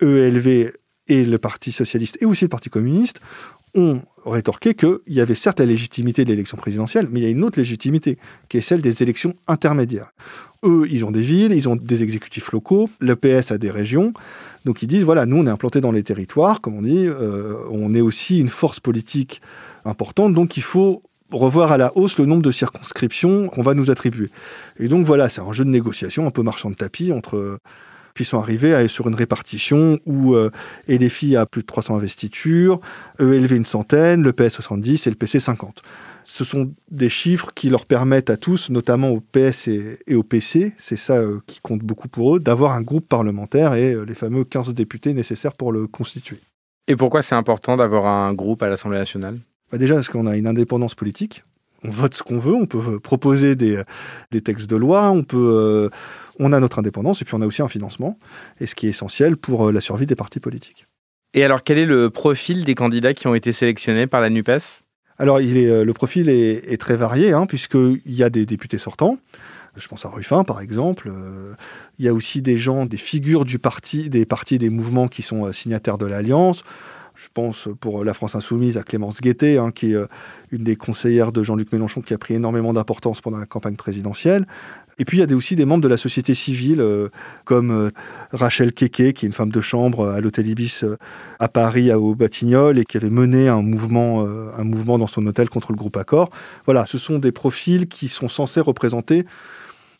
ELV 0.03 0.71
et 1.07 1.25
le 1.25 1.37
Parti 1.37 1.71
socialiste 1.71 2.17
et 2.21 2.25
aussi 2.25 2.45
le 2.45 2.49
Parti 2.49 2.69
communiste 2.69 3.19
ont 3.75 4.01
rétorqué 4.25 4.73
qu'il 4.75 4.99
y 5.07 5.21
avait 5.21 5.35
certes 5.35 5.59
la 5.59 5.65
légitimité 5.65 6.23
de 6.23 6.29
l'élection 6.29 6.57
présidentielle, 6.57 7.07
mais 7.11 7.19
il 7.19 7.23
y 7.23 7.25
a 7.25 7.29
une 7.29 7.43
autre 7.43 7.59
légitimité, 7.59 8.17
qui 8.49 8.57
est 8.57 8.61
celle 8.61 8.81
des 8.81 9.01
élections 9.01 9.33
intermédiaires. 9.47 10.13
Eux, 10.63 10.87
ils 10.89 11.03
ont 11.03 11.11
des 11.11 11.21
villes, 11.21 11.51
ils 11.51 11.67
ont 11.67 11.75
des 11.75 12.03
exécutifs 12.03 12.51
locaux, 12.51 12.89
le 12.99 13.15
PS 13.15 13.51
a 13.51 13.57
des 13.57 13.71
régions, 13.71 14.13
donc 14.63 14.81
ils 14.81 14.87
disent, 14.87 15.03
voilà, 15.03 15.25
nous 15.25 15.37
on 15.37 15.47
est 15.47 15.49
implantés 15.49 15.81
dans 15.81 15.91
les 15.91 16.03
territoires, 16.03 16.61
comme 16.61 16.77
on 16.77 16.81
dit, 16.83 17.05
euh, 17.07 17.55
on 17.69 17.93
est 17.93 18.01
aussi 18.01 18.39
une 18.39 18.47
force 18.47 18.79
politique 18.79 19.41
importante, 19.83 20.33
donc 20.33 20.55
il 20.55 20.63
faut 20.63 21.01
revoir 21.31 21.71
à 21.71 21.77
la 21.77 21.97
hausse 21.97 22.17
le 22.17 22.25
nombre 22.25 22.43
de 22.43 22.51
circonscriptions 22.51 23.49
qu'on 23.49 23.63
va 23.63 23.73
nous 23.73 23.89
attribuer. 23.89 24.29
Et 24.79 24.87
donc 24.87 25.05
voilà, 25.05 25.29
c'est 25.29 25.41
un 25.41 25.51
jeu 25.51 25.65
de 25.65 25.69
négociation 25.69 26.27
un 26.27 26.31
peu 26.31 26.43
marchand 26.43 26.69
de 26.69 26.75
tapis 26.75 27.11
entre 27.11 27.57
puis 28.13 28.25
sont 28.25 28.39
arrivés 28.39 28.87
sur 28.87 29.07
une 29.07 29.15
répartition 29.15 29.99
où 30.05 30.35
euh, 30.35 30.51
LFI 30.87 31.35
a 31.35 31.45
plus 31.45 31.61
de 31.61 31.67
300 31.67 31.95
investitures, 31.95 32.79
ELV 33.19 33.51
une 33.55 33.65
centaine, 33.65 34.23
le 34.23 34.33
PS 34.33 34.53
70 34.53 35.07
et 35.07 35.09
le 35.09 35.15
PC 35.15 35.39
50. 35.39 35.81
Ce 36.25 36.43
sont 36.43 36.71
des 36.89 37.09
chiffres 37.09 37.51
qui 37.53 37.69
leur 37.69 37.85
permettent 37.85 38.29
à 38.29 38.37
tous, 38.37 38.69
notamment 38.69 39.09
au 39.09 39.19
PS 39.19 39.67
et, 39.67 40.15
au 40.15 40.23
PC, 40.23 40.73
c'est 40.79 40.95
ça 40.95 41.17
euh, 41.17 41.39
qui 41.47 41.59
compte 41.59 41.81
beaucoup 41.81 42.07
pour 42.07 42.35
eux, 42.35 42.39
d'avoir 42.39 42.71
un 42.73 42.81
groupe 42.81 43.07
parlementaire 43.07 43.73
et 43.73 43.93
euh, 43.93 44.05
les 44.05 44.15
fameux 44.15 44.43
15 44.45 44.73
députés 44.73 45.13
nécessaires 45.13 45.53
pour 45.53 45.71
le 45.71 45.87
constituer. 45.87 46.39
Et 46.87 46.95
pourquoi 46.95 47.23
c'est 47.23 47.35
important 47.35 47.75
d'avoir 47.75 48.05
un 48.05 48.33
groupe 48.33 48.63
à 48.63 48.69
l'Assemblée 48.69 48.99
nationale? 48.99 49.39
Bah 49.71 49.77
Déjà 49.77 49.95
parce 49.95 50.09
qu'on 50.09 50.27
a 50.27 50.37
une 50.37 50.47
indépendance 50.47 50.95
politique. 50.95 51.43
On 51.85 51.89
vote 51.89 52.13
ce 52.13 52.23
qu'on 52.23 52.39
veut, 52.39 52.53
on 52.53 52.65
peut 52.65 52.99
proposer 52.99 53.57
des, 53.57 53.81
des 54.31 54.39
textes 54.39 54.69
de 54.69 54.77
loi, 54.77 55.11
on 55.11 55.23
peut, 55.23 55.89
on 56.39 56.53
a 56.53 56.59
notre 56.59 56.79
indépendance 56.79 57.21
et 57.21 57.25
puis 57.25 57.35
on 57.35 57.41
a 57.41 57.45
aussi 57.45 57.61
un 57.61 57.67
financement, 57.67 58.17
et 58.59 58.65
ce 58.65 58.75
qui 58.75 58.87
est 58.87 58.89
essentiel 58.89 59.37
pour 59.37 59.71
la 59.71 59.81
survie 59.81 60.05
des 60.05 60.15
partis 60.15 60.39
politiques. 60.39 60.87
Et 61.33 61.43
alors, 61.43 61.63
quel 61.63 61.77
est 61.77 61.85
le 61.85 62.09
profil 62.09 62.63
des 62.63 62.75
candidats 62.75 63.13
qui 63.13 63.27
ont 63.27 63.35
été 63.35 63.51
sélectionnés 63.51 64.07
par 64.07 64.21
la 64.21 64.29
NUPES? 64.29 64.83
Alors, 65.17 65.41
il 65.41 65.57
est, 65.57 65.83
le 65.83 65.93
profil 65.93 66.29
est, 66.29 66.71
est 66.71 66.77
très 66.77 66.95
varié, 66.95 67.33
hein, 67.33 67.45
puisqu'il 67.45 68.01
y 68.05 68.23
a 68.23 68.29
des 68.29 68.45
députés 68.45 68.77
sortants, 68.77 69.17
je 69.75 69.87
pense 69.87 70.05
à 70.05 70.09
Ruffin, 70.09 70.43
par 70.43 70.61
exemple. 70.61 71.09
Euh, 71.11 71.53
il 71.97 72.05
y 72.05 72.07
a 72.07 72.13
aussi 72.13 72.41
des 72.41 72.57
gens, 72.57 72.85
des 72.85 72.97
figures 72.97 73.45
du 73.45 73.59
parti, 73.59 74.09
des 74.09 74.25
partis, 74.25 74.59
des 74.59 74.69
mouvements 74.69 75.07
qui 75.07 75.21
sont 75.21 75.45
euh, 75.45 75.51
signataires 75.51 75.97
de 75.97 76.05
l'Alliance. 76.05 76.63
Je 77.15 77.27
pense 77.33 77.69
pour 77.79 78.03
la 78.03 78.13
France 78.13 78.35
Insoumise 78.35 78.77
à 78.77 78.83
Clémence 78.83 79.21
Guettet, 79.21 79.57
hein, 79.57 79.71
qui 79.71 79.93
est 79.93 79.95
euh, 79.95 80.07
une 80.51 80.63
des 80.63 80.75
conseillères 80.75 81.31
de 81.31 81.41
Jean-Luc 81.41 81.71
Mélenchon, 81.71 82.01
qui 82.01 82.13
a 82.13 82.17
pris 82.17 82.35
énormément 82.35 82.73
d'importance 82.73 83.21
pendant 83.21 83.37
la 83.37 83.45
campagne 83.45 83.75
présidentielle. 83.75 84.47
Et 84.99 85.05
puis 85.05 85.17
il 85.17 85.27
y 85.27 85.33
a 85.33 85.35
aussi 85.35 85.55
des 85.55 85.65
membres 85.65 85.83
de 85.83 85.87
la 85.87 85.97
société 85.97 86.33
civile, 86.33 86.83
comme 87.45 87.91
Rachel 88.31 88.73
Keke, 88.73 89.13
qui 89.13 89.25
est 89.25 89.27
une 89.27 89.33
femme 89.33 89.51
de 89.51 89.61
chambre 89.61 90.09
à 90.09 90.21
l'hôtel 90.21 90.47
Ibis 90.47 90.83
à 91.39 91.47
Paris, 91.47 91.89
à 91.91 91.99
au 91.99 92.15
Batignolles, 92.15 92.79
et 92.79 92.85
qui 92.85 92.97
avait 92.97 93.09
mené 93.09 93.47
un 93.47 93.61
mouvement, 93.61 94.21
un 94.21 94.63
mouvement 94.63 94.97
dans 94.97 95.07
son 95.07 95.25
hôtel 95.25 95.49
contre 95.49 95.71
le 95.71 95.77
groupe 95.77 95.97
Accord. 95.97 96.29
Voilà, 96.65 96.85
ce 96.85 96.97
sont 96.97 97.17
des 97.17 97.31
profils 97.31 97.87
qui 97.87 98.07
sont 98.07 98.29
censés 98.29 98.61
représenter 98.61 99.25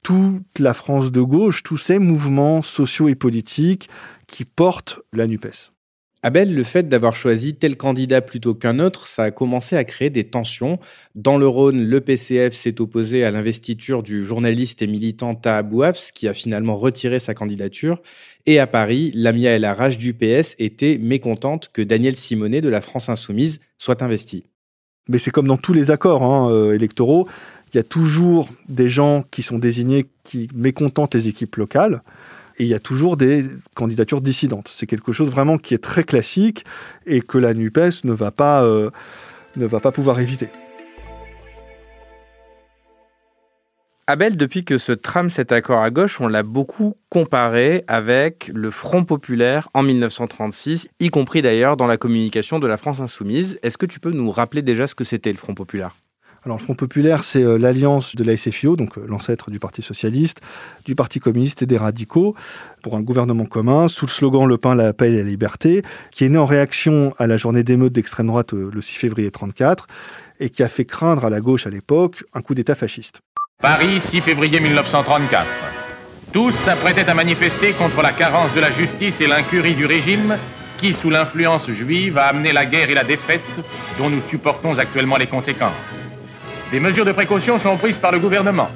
toute 0.03 0.59
la 0.59 0.73
France 0.73 1.11
de 1.11 1.21
gauche, 1.21 1.63
tous 1.63 1.77
ces 1.77 1.97
mouvements 1.97 2.61
sociaux 2.61 3.07
et 3.07 3.15
politiques 3.15 3.89
qui 4.27 4.45
portent 4.45 4.99
la 5.11 5.27
NUPES. 5.27 5.72
Abel, 6.25 6.55
le 6.55 6.63
fait 6.63 6.87
d'avoir 6.87 7.17
choisi 7.17 7.53
tel 7.53 7.75
candidat 7.75 8.21
plutôt 8.21 8.55
qu'un 8.55 8.79
autre, 8.79 9.07
ça 9.07 9.23
a 9.23 9.31
commencé 9.31 9.75
à 9.75 9.83
créer 9.83 10.09
des 10.09 10.23
tensions. 10.23 10.79
Dans 11.15 11.37
le 11.37 11.45
Rhône, 11.45 11.83
le 11.83 11.99
PCF 11.99 12.53
s'est 12.53 12.79
opposé 12.79 13.25
à 13.25 13.31
l'investiture 13.31 14.03
du 14.03 14.25
journaliste 14.25 14.81
et 14.81 14.87
militant 14.87 15.35
Taha 15.35 15.63
Bouafs, 15.63 16.13
qui 16.13 16.29
a 16.29 16.33
finalement 16.33 16.77
retiré 16.77 17.19
sa 17.19 17.33
candidature. 17.33 18.01
Et 18.45 18.57
à 18.57 18.67
Paris, 18.67 19.11
Lamia 19.13 19.51
El 19.51 19.65
Arach 19.65 19.97
du 19.97 20.13
PS 20.13 20.55
était 20.59 20.97
mécontente 20.97 21.69
que 21.73 21.81
Daniel 21.81 22.15
Simonet 22.15 22.61
de 22.61 22.69
la 22.69 22.79
France 22.79 23.09
Insoumise 23.09 23.59
soit 23.77 24.01
investi. 24.01 24.45
Mais 25.09 25.19
c'est 25.19 25.31
comme 25.31 25.47
dans 25.47 25.57
tous 25.57 25.73
les 25.73 25.91
accords 25.91 26.23
hein, 26.23 26.49
euh, 26.49 26.73
électoraux, 26.73 27.27
il 27.73 27.77
y 27.77 27.79
a 27.81 27.83
toujours 27.83 28.47
des 28.69 28.87
gens 28.87 29.25
qui 29.29 29.41
sont 29.41 29.59
désignés 29.59 30.05
qui 30.23 30.47
mécontentent 30.55 31.15
les 31.15 31.27
équipes 31.27 31.57
locales. 31.57 32.01
Et 32.57 32.63
il 32.63 32.69
y 32.69 32.73
a 32.73 32.79
toujours 32.79 33.17
des 33.17 33.45
candidatures 33.75 34.21
dissidentes. 34.21 34.69
C'est 34.71 34.85
quelque 34.85 35.11
chose 35.11 35.29
vraiment 35.29 35.57
qui 35.57 35.73
est 35.73 35.83
très 35.83 36.03
classique 36.03 36.65
et 37.05 37.21
que 37.21 37.37
la 37.37 37.53
NUPES 37.53 38.03
ne 38.03 38.13
va 38.13 38.31
pas, 38.31 38.63
euh, 38.63 38.89
ne 39.55 39.65
va 39.65 39.79
pas 39.79 39.91
pouvoir 39.91 40.19
éviter. 40.19 40.49
Abel, 44.05 44.35
depuis 44.35 44.65
que 44.65 44.77
se 44.77 44.91
trame 44.91 45.29
cet 45.29 45.53
accord 45.53 45.79
à 45.79 45.89
gauche, 45.89 46.19
on 46.19 46.27
l'a 46.27 46.43
beaucoup 46.43 46.97
comparé 47.07 47.85
avec 47.87 48.51
le 48.53 48.69
Front 48.69 49.05
populaire 49.05 49.69
en 49.73 49.81
1936, 49.81 50.89
y 50.99 51.09
compris 51.09 51.41
d'ailleurs 51.41 51.77
dans 51.77 51.87
la 51.87 51.95
communication 51.95 52.59
de 52.59 52.67
la 52.67 52.75
France 52.75 52.99
insoumise. 52.99 53.57
Est-ce 53.63 53.77
que 53.77 53.85
tu 53.85 54.01
peux 54.01 54.11
nous 54.11 54.29
rappeler 54.29 54.61
déjà 54.61 54.87
ce 54.87 54.95
que 54.95 55.05
c'était 55.05 55.31
le 55.31 55.37
Front 55.37 55.55
populaire? 55.55 55.95
Alors, 56.45 56.57
le 56.57 56.63
Front 56.63 56.73
populaire, 56.73 57.23
c'est 57.23 57.41
euh, 57.41 57.57
l'alliance 57.57 58.17
de 58.17 58.23
la 58.23 58.35
SFIO, 58.35 58.75
donc 58.75 58.97
euh, 58.97 59.05
l'ancêtre 59.07 59.49
du 59.49 59.59
Parti 59.59 59.81
socialiste, 59.81 60.41
du 60.85 60.93
Parti 60.93 61.21
communiste 61.21 61.61
et 61.61 61.65
des 61.65 61.77
radicaux, 61.77 62.35
pour 62.81 62.97
un 62.97 63.01
gouvernement 63.01 63.45
commun, 63.45 63.87
sous 63.87 64.07
le 64.07 64.11
slogan 64.11 64.45
Le 64.45 64.57
pain, 64.57 64.75
la 64.75 64.91
paix 64.91 65.13
et 65.13 65.15
la 65.15 65.23
liberté, 65.23 65.83
qui 66.11 66.25
est 66.25 66.29
né 66.29 66.37
en 66.37 66.45
réaction 66.45 67.13
à 67.17 67.27
la 67.27 67.37
journée 67.37 67.63
d'émeute 67.63 67.93
d'extrême 67.93 68.27
droite 68.27 68.53
euh, 68.53 68.69
le 68.73 68.81
6 68.81 68.95
février 68.95 69.31
34, 69.31 69.87
et 70.41 70.49
qui 70.49 70.63
a 70.63 70.67
fait 70.67 70.83
craindre 70.83 71.23
à 71.23 71.29
la 71.29 71.39
gauche 71.39 71.65
à 71.65 71.69
l'époque 71.69 72.25
un 72.33 72.41
coup 72.41 72.55
d'État 72.55 72.75
fasciste. 72.75 73.21
Paris, 73.61 74.01
6 74.01 74.19
février 74.19 74.59
1934. 74.59 75.47
Tous 76.33 76.51
s'apprêtaient 76.51 77.07
à 77.07 77.13
manifester 77.13 77.71
contre 77.71 78.01
la 78.01 78.11
carence 78.11 78.53
de 78.53 78.59
la 78.59 78.71
justice 78.71 79.21
et 79.21 79.27
l'incurie 79.27 79.75
du 79.75 79.85
régime 79.85 80.35
qui, 80.77 80.91
sous 80.91 81.09
l'influence 81.09 81.71
juive, 81.71 82.17
a 82.17 82.25
amené 82.25 82.51
la 82.51 82.65
guerre 82.65 82.89
et 82.89 82.95
la 82.95 83.05
défaite 83.05 83.41
dont 83.97 84.09
nous 84.09 84.19
supportons 84.19 84.77
actuellement 84.77 85.15
les 85.15 85.27
conséquences. 85.27 86.02
Des 86.73 86.79
mesures 86.79 87.05
de 87.05 87.11
précaution 87.11 87.59
sont 87.59 87.77
prises 87.77 87.99
par 87.99 88.11
le 88.11 88.17
gouvernement. 88.17 88.67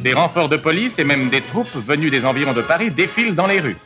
Des 0.00 0.12
renforts 0.12 0.48
de 0.48 0.56
police 0.56 0.98
et 0.98 1.04
même 1.04 1.28
des 1.28 1.40
troupes 1.40 1.72
venues 1.86 2.10
des 2.10 2.24
environs 2.24 2.52
de 2.52 2.62
Paris 2.62 2.90
défilent 2.90 3.36
dans 3.36 3.46
les 3.46 3.60
rues. 3.60 3.76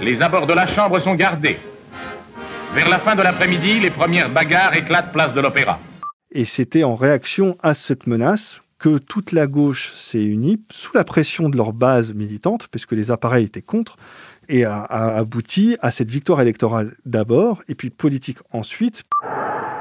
Les 0.00 0.22
abords 0.22 0.46
de 0.46 0.52
la 0.52 0.68
Chambre 0.68 1.00
sont 1.00 1.16
gardés. 1.16 1.58
Vers 2.74 2.88
la 2.88 3.00
fin 3.00 3.16
de 3.16 3.22
l'après-midi, 3.22 3.80
les 3.80 3.90
premières 3.90 4.30
bagarres 4.30 4.76
éclatent 4.76 5.10
place 5.10 5.34
de 5.34 5.40
l'Opéra. 5.40 5.80
Et 6.30 6.44
c'était 6.44 6.84
en 6.84 6.94
réaction 6.94 7.56
à 7.60 7.74
cette 7.74 8.06
menace 8.06 8.62
que 8.78 8.98
toute 8.98 9.32
la 9.32 9.48
gauche 9.48 9.94
s'est 9.96 10.22
unie 10.22 10.62
sous 10.70 10.92
la 10.94 11.02
pression 11.02 11.48
de 11.48 11.56
leur 11.56 11.72
base 11.72 12.14
militante, 12.14 12.68
puisque 12.70 12.92
les 12.92 13.10
appareils 13.10 13.46
étaient 13.46 13.62
contre, 13.62 13.96
et 14.48 14.64
a, 14.64 14.78
a 14.78 15.16
abouti 15.16 15.76
à 15.80 15.90
cette 15.90 16.10
victoire 16.10 16.40
électorale 16.40 16.94
d'abord, 17.04 17.64
et 17.66 17.74
puis 17.74 17.90
politique 17.90 18.38
ensuite. 18.52 19.02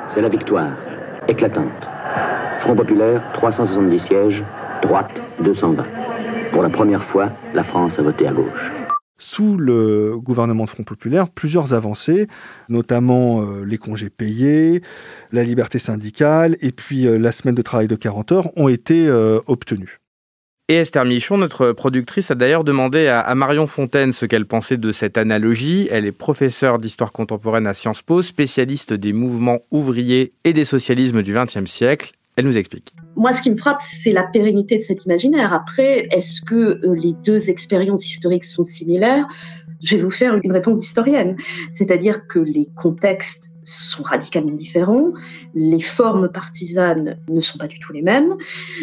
C'est 0.09 0.21
la 0.21 0.29
victoire, 0.29 0.71
éclatante. 1.27 1.71
Front 2.61 2.75
populaire, 2.75 3.23
370 3.33 3.99
sièges, 3.99 4.43
droite, 4.81 5.11
220. 5.43 5.83
Pour 6.51 6.61
la 6.61 6.69
première 6.69 7.03
fois, 7.05 7.29
la 7.53 7.63
France 7.63 7.93
a 7.97 8.01
voté 8.01 8.27
à 8.27 8.33
gauche. 8.33 8.71
Sous 9.17 9.57
le 9.57 10.17
gouvernement 10.17 10.65
de 10.65 10.69
Front 10.69 10.83
populaire, 10.83 11.29
plusieurs 11.29 11.73
avancées, 11.73 12.27
notamment 12.67 13.41
euh, 13.41 13.63
les 13.65 13.77
congés 13.77 14.09
payés, 14.09 14.81
la 15.31 15.43
liberté 15.43 15.79
syndicale 15.79 16.57
et 16.61 16.71
puis 16.71 17.07
euh, 17.07 17.17
la 17.17 17.31
semaine 17.31 17.55
de 17.55 17.61
travail 17.61 17.87
de 17.87 17.95
40 17.95 18.31
heures 18.31 18.57
ont 18.57 18.67
été 18.67 19.07
euh, 19.07 19.39
obtenues. 19.47 20.02
Et 20.69 20.75
Esther 20.75 21.03
Michon, 21.03 21.37
notre 21.37 21.73
productrice, 21.73 22.31
a 22.31 22.35
d'ailleurs 22.35 22.63
demandé 22.63 23.07
à, 23.07 23.35
Marion 23.35 23.67
Fontaine 23.67 24.13
ce 24.13 24.25
qu'elle 24.25 24.45
pensait 24.45 24.77
de 24.77 24.93
cette 24.93 25.17
analogie. 25.17 25.89
Elle 25.91 26.05
est 26.05 26.13
professeure 26.13 26.79
d'histoire 26.79 27.11
contemporaine 27.11 27.67
à 27.67 27.73
Sciences 27.73 28.01
Po, 28.01 28.21
spécialiste 28.21 28.93
des 28.93 29.11
mouvements 29.11 29.59
ouvriers 29.71 30.31
et 30.45 30.53
des 30.53 30.63
socialismes 30.63 31.21
du 31.21 31.33
XXe 31.33 31.69
siècle. 31.69 32.13
Elle 32.37 32.45
nous 32.45 32.55
explique. 32.55 32.93
Moi, 33.17 33.33
ce 33.33 33.41
qui 33.41 33.51
me 33.51 33.57
frappe, 33.57 33.81
c'est 33.81 34.13
la 34.13 34.23
pérennité 34.23 34.77
de 34.77 34.83
cet 34.83 35.03
imaginaire. 35.03 35.51
Après, 35.51 36.07
est-ce 36.11 36.41
que 36.41 36.55
euh, 36.55 36.95
les 36.95 37.11
deux 37.11 37.49
expériences 37.49 38.05
historiques 38.05 38.45
sont 38.45 38.63
similaires? 38.63 39.27
Je 39.83 39.97
vais 39.97 40.01
vous 40.01 40.11
faire 40.11 40.39
une 40.41 40.53
réponse 40.53 40.81
historienne. 40.81 41.35
C'est-à-dire 41.73 42.25
que 42.25 42.39
les 42.39 42.69
contextes 42.73 43.49
sont 43.65 44.03
radicalement 44.03 44.51
différents, 44.51 45.11
les 45.53 45.81
formes 45.81 46.29
partisanes 46.29 47.17
ne 47.29 47.41
sont 47.41 47.57
pas 47.57 47.67
du 47.67 47.79
tout 47.79 47.93
les 47.93 48.01
mêmes, 48.01 48.35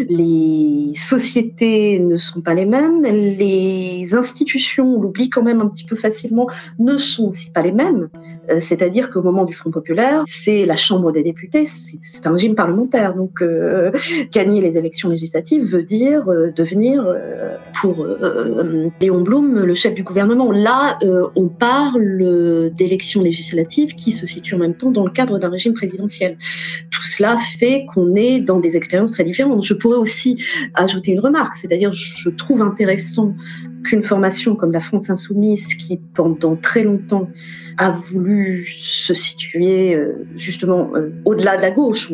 les 0.09 0.93
sociétés 0.97 1.99
ne 1.99 2.17
sont 2.17 2.41
pas 2.41 2.55
les 2.55 2.67
mêmes, 2.67 3.03
les 3.03 4.15
institutions, 4.15 4.97
on 4.97 5.01
l'oublie 5.01 5.31
quand 5.31 5.43
même 5.43 5.61
un 5.61 5.69
petit 5.69 5.85
peu 5.85 5.97
facilement, 5.97 6.49
ne 6.79 6.97
sont 6.97 7.29
aussi 7.29 7.51
pas 7.51 7.63
les 7.63 7.73
mêmes. 7.73 8.09
Euh, 8.51 8.59
c'est-à-dire 8.61 9.11
qu'au 9.11 9.23
moment 9.23 9.45
du 9.45 9.55
Front 9.55 9.71
populaire, 9.71 10.25
c'est 10.27 10.67
la 10.67 10.77
Chambre 10.77 11.13
des 11.13 11.23
députés, 11.23 11.65
c'est 11.67 12.27
un 12.27 12.33
régime 12.33 12.55
parlementaire. 12.55 13.15
Donc 13.15 13.43
euh, 13.43 13.93
gagner 14.33 14.61
les 14.61 14.79
élections 14.79 15.09
législatives 15.09 15.65
veut 15.65 15.83
dire 15.83 16.29
euh, 16.29 16.51
devenir, 16.51 17.05
pour 17.81 18.07
Léon 19.01 19.23
Blum, 19.23 19.61
le 19.61 19.75
chef 19.75 19.95
du 19.95 20.03
gouvernement. 20.03 20.53
Là, 20.53 20.99
on 21.35 21.49
parle 21.49 22.71
d'élections 22.75 23.23
législatives 23.23 23.95
qui 23.95 24.13
se 24.13 24.27
situent 24.27 24.55
en 24.55 24.59
même 24.59 24.70
temps 24.75 24.91
dans 24.91 25.05
le 25.05 25.11
cadre 25.11 25.39
d'un 25.39 25.51
régime 25.51 25.75
présidentiel. 25.75 26.37
Tout 26.91 27.03
cela 27.03 27.37
fait 27.59 27.87
qu'on 27.93 28.15
est 28.15 28.41
dans 28.41 28.61
des 28.61 28.77
expériences 28.77 29.13
très 29.13 29.25
différentes. 29.25 29.65
Je 29.65 29.75
pourrais 29.75 29.99
aussi 29.99 30.43
ajouter 30.75 31.13
une 31.13 31.21
remarque, 31.21 31.57
c'est-à-dire 31.57 31.93
je 31.93 32.31
trouve 32.31 32.63
intéressant 32.63 33.35
qu'une 33.85 34.03
formation 34.03 34.57
comme 34.57 34.73
la 34.73 34.81
France 34.81 35.11
insoumise, 35.11 35.75
qui 35.75 36.01
pendant 36.15 36.57
très 36.57 36.83
longtemps 36.83 37.29
a 37.79 37.91
voulu 37.91 38.67
se 38.67 39.15
situer 39.15 39.95
euh, 39.95 40.27
justement 40.37 40.91
euh, 40.95 41.11
au-delà 41.25 41.57
de 41.57 41.63
la 41.63 41.71
gauche 41.71 42.13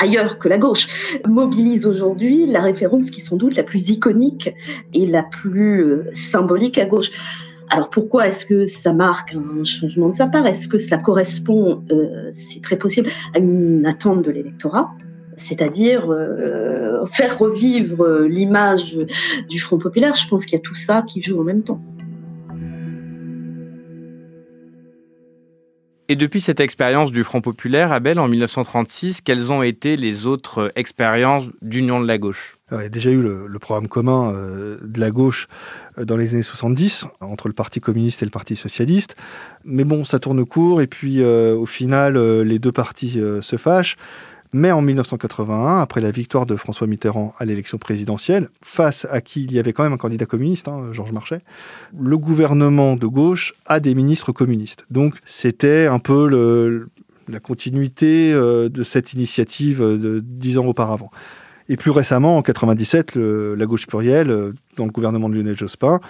ailleurs 0.00 0.38
que 0.38 0.48
la 0.48 0.58
gauche, 0.58 1.18
mobilise 1.28 1.86
aujourd'hui 1.86 2.46
la 2.46 2.62
référence 2.62 3.10
qui 3.10 3.20
est 3.20 3.24
sans 3.24 3.36
doute 3.36 3.56
la 3.56 3.62
plus 3.62 3.90
iconique 3.90 4.50
et 4.94 5.06
la 5.06 5.22
plus 5.22 5.84
euh, 5.84 6.10
symbolique 6.14 6.78
à 6.78 6.86
gauche. 6.86 7.10
Alors 7.72 7.88
pourquoi 7.88 8.26
est-ce 8.26 8.44
que 8.44 8.66
ça 8.66 8.92
marque 8.92 9.34
un 9.34 9.62
changement 9.64 10.08
de 10.08 10.14
sa 10.14 10.26
part? 10.26 10.44
Est-ce 10.44 10.66
que 10.66 10.76
cela 10.76 10.98
correspond, 10.98 11.84
euh, 11.92 12.28
c'est 12.32 12.60
très 12.60 12.76
possible, 12.76 13.08
à 13.32 13.38
une 13.38 13.86
attente 13.86 14.22
de 14.22 14.30
l'électorat? 14.32 14.90
C'est-à-dire 15.36 16.10
euh, 16.10 17.06
faire 17.06 17.38
revivre 17.38 18.22
l'image 18.22 18.98
du 19.48 19.60
Front 19.60 19.78
populaire? 19.78 20.16
Je 20.16 20.26
pense 20.26 20.44
qu'il 20.44 20.54
y 20.54 20.60
a 20.60 20.64
tout 20.64 20.74
ça 20.74 21.02
qui 21.02 21.22
joue 21.22 21.40
en 21.40 21.44
même 21.44 21.62
temps. 21.62 21.80
Et 26.08 26.16
depuis 26.16 26.40
cette 26.40 26.58
expérience 26.58 27.12
du 27.12 27.22
Front 27.22 27.40
populaire, 27.40 27.92
Abel, 27.92 28.18
en 28.18 28.26
1936, 28.26 29.20
quelles 29.20 29.52
ont 29.52 29.62
été 29.62 29.96
les 29.96 30.26
autres 30.26 30.72
expériences 30.74 31.44
d'union 31.62 32.00
de 32.00 32.08
la 32.08 32.18
gauche? 32.18 32.58
Il 32.78 32.82
y 32.82 32.86
a 32.86 32.88
déjà 32.88 33.10
eu 33.10 33.20
le, 33.20 33.58
programme 33.58 33.88
commun 33.88 34.32
euh, 34.32 34.78
de 34.82 35.00
la 35.00 35.10
gauche 35.10 35.48
euh, 35.98 36.04
dans 36.04 36.16
les 36.16 36.34
années 36.34 36.42
70 36.42 37.06
entre 37.20 37.48
le 37.48 37.54
Parti 37.54 37.80
communiste 37.80 38.22
et 38.22 38.24
le 38.24 38.30
Parti 38.30 38.56
socialiste. 38.56 39.16
Mais 39.64 39.84
bon, 39.84 40.04
ça 40.04 40.18
tourne 40.18 40.44
court 40.44 40.80
et 40.80 40.86
puis 40.86 41.20
euh, 41.20 41.56
au 41.56 41.66
final, 41.66 42.18
les 42.42 42.58
deux 42.58 42.72
partis 42.72 43.18
se 43.42 43.56
fâchent. 43.56 43.96
Mais 44.52 44.72
en 44.72 44.82
1981, 44.82 45.78
après 45.78 46.00
la 46.00 46.10
victoire 46.10 46.44
de 46.44 46.56
François 46.56 46.88
Mitterrand 46.88 47.34
à 47.38 47.44
l'élection 47.44 47.78
présidentielle, 47.78 48.48
face 48.62 49.06
à 49.08 49.20
qui 49.20 49.44
il 49.44 49.52
y 49.52 49.60
avait 49.60 49.72
quand 49.72 49.84
même 49.84 49.92
un 49.92 49.96
candidat 49.96 50.26
communiste, 50.26 50.66
hein, 50.66 50.92
Georges 50.92 51.12
Marchais, 51.12 51.42
le 51.96 52.18
gouvernement 52.18 52.96
de 52.96 53.06
gauche 53.06 53.54
a 53.66 53.78
des 53.78 53.94
ministres 53.94 54.32
communistes. 54.32 54.86
Donc 54.90 55.14
c'était 55.24 55.86
un 55.86 56.00
peu 56.00 56.88
la 57.28 57.38
continuité 57.38 58.32
de 58.32 58.82
cette 58.82 59.12
initiative 59.12 59.80
de 59.80 60.20
dix 60.20 60.58
ans 60.58 60.66
auparavant. 60.66 61.12
Et 61.70 61.76
plus 61.76 61.92
récemment, 61.92 62.36
en 62.36 62.42
97, 62.42 63.14
la 63.14 63.64
gauche 63.64 63.86
plurielle, 63.86 64.30
euh, 64.30 64.52
dans 64.76 64.86
le 64.86 64.90
gouvernement 64.90 65.28
de 65.28 65.36
Lionel 65.36 65.56
Jospin, 65.56 66.00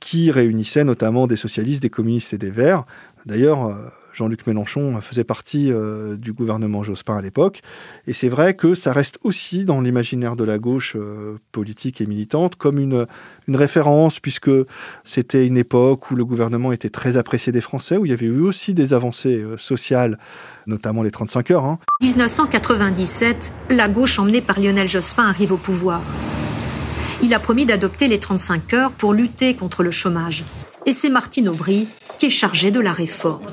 qui 0.00 0.30
réunissait 0.30 0.84
notamment 0.84 1.26
des 1.26 1.36
socialistes, 1.36 1.82
des 1.82 1.90
communistes 1.90 2.32
et 2.32 2.38
des 2.38 2.50
verts. 2.50 2.84
D'ailleurs, 3.26 3.66
euh, 3.66 3.74
Jean-Luc 4.12 4.46
Mélenchon 4.46 5.00
faisait 5.00 5.24
partie 5.24 5.72
euh, 5.72 6.16
du 6.16 6.32
gouvernement 6.32 6.82
Jospin 6.82 7.16
à 7.16 7.22
l'époque. 7.22 7.62
Et 8.06 8.12
c'est 8.12 8.28
vrai 8.28 8.54
que 8.54 8.74
ça 8.74 8.92
reste 8.92 9.18
aussi 9.22 9.64
dans 9.64 9.80
l'imaginaire 9.80 10.36
de 10.36 10.44
la 10.44 10.58
gauche 10.58 10.96
euh, 10.96 11.38
politique 11.52 12.00
et 12.00 12.06
militante 12.06 12.56
comme 12.56 12.78
une, 12.78 13.06
une 13.48 13.56
référence, 13.56 14.20
puisque 14.20 14.50
c'était 15.04 15.46
une 15.46 15.56
époque 15.56 16.10
où 16.10 16.14
le 16.14 16.24
gouvernement 16.24 16.72
était 16.72 16.90
très 16.90 17.16
apprécié 17.16 17.52
des 17.52 17.60
Français, 17.60 17.96
où 17.96 18.06
il 18.06 18.10
y 18.10 18.14
avait 18.14 18.26
eu 18.26 18.40
aussi 18.40 18.74
des 18.74 18.92
avancées 18.94 19.42
euh, 19.42 19.56
sociales, 19.56 20.18
notamment 20.66 21.02
les 21.02 21.10
35 21.10 21.50
heures. 21.50 21.64
Hein. 21.64 21.78
1997, 22.02 23.52
la 23.70 23.88
gauche 23.88 24.18
emmenée 24.18 24.40
par 24.40 24.60
Lionel 24.60 24.88
Jospin 24.88 25.24
arrive 25.24 25.52
au 25.52 25.56
pouvoir. 25.56 26.02
Il 27.22 27.32
a 27.34 27.38
promis 27.38 27.66
d'adopter 27.66 28.08
les 28.08 28.18
35 28.18 28.74
heures 28.74 28.90
pour 28.90 29.12
lutter 29.12 29.54
contre 29.54 29.82
le 29.82 29.92
chômage. 29.92 30.44
Et 30.86 30.92
c'est 30.92 31.08
Martine 31.08 31.48
Aubry 31.48 31.88
qui 32.18 32.26
est 32.26 32.30
chargée 32.30 32.70
de 32.72 32.80
la 32.80 32.92
réforme. 32.92 33.46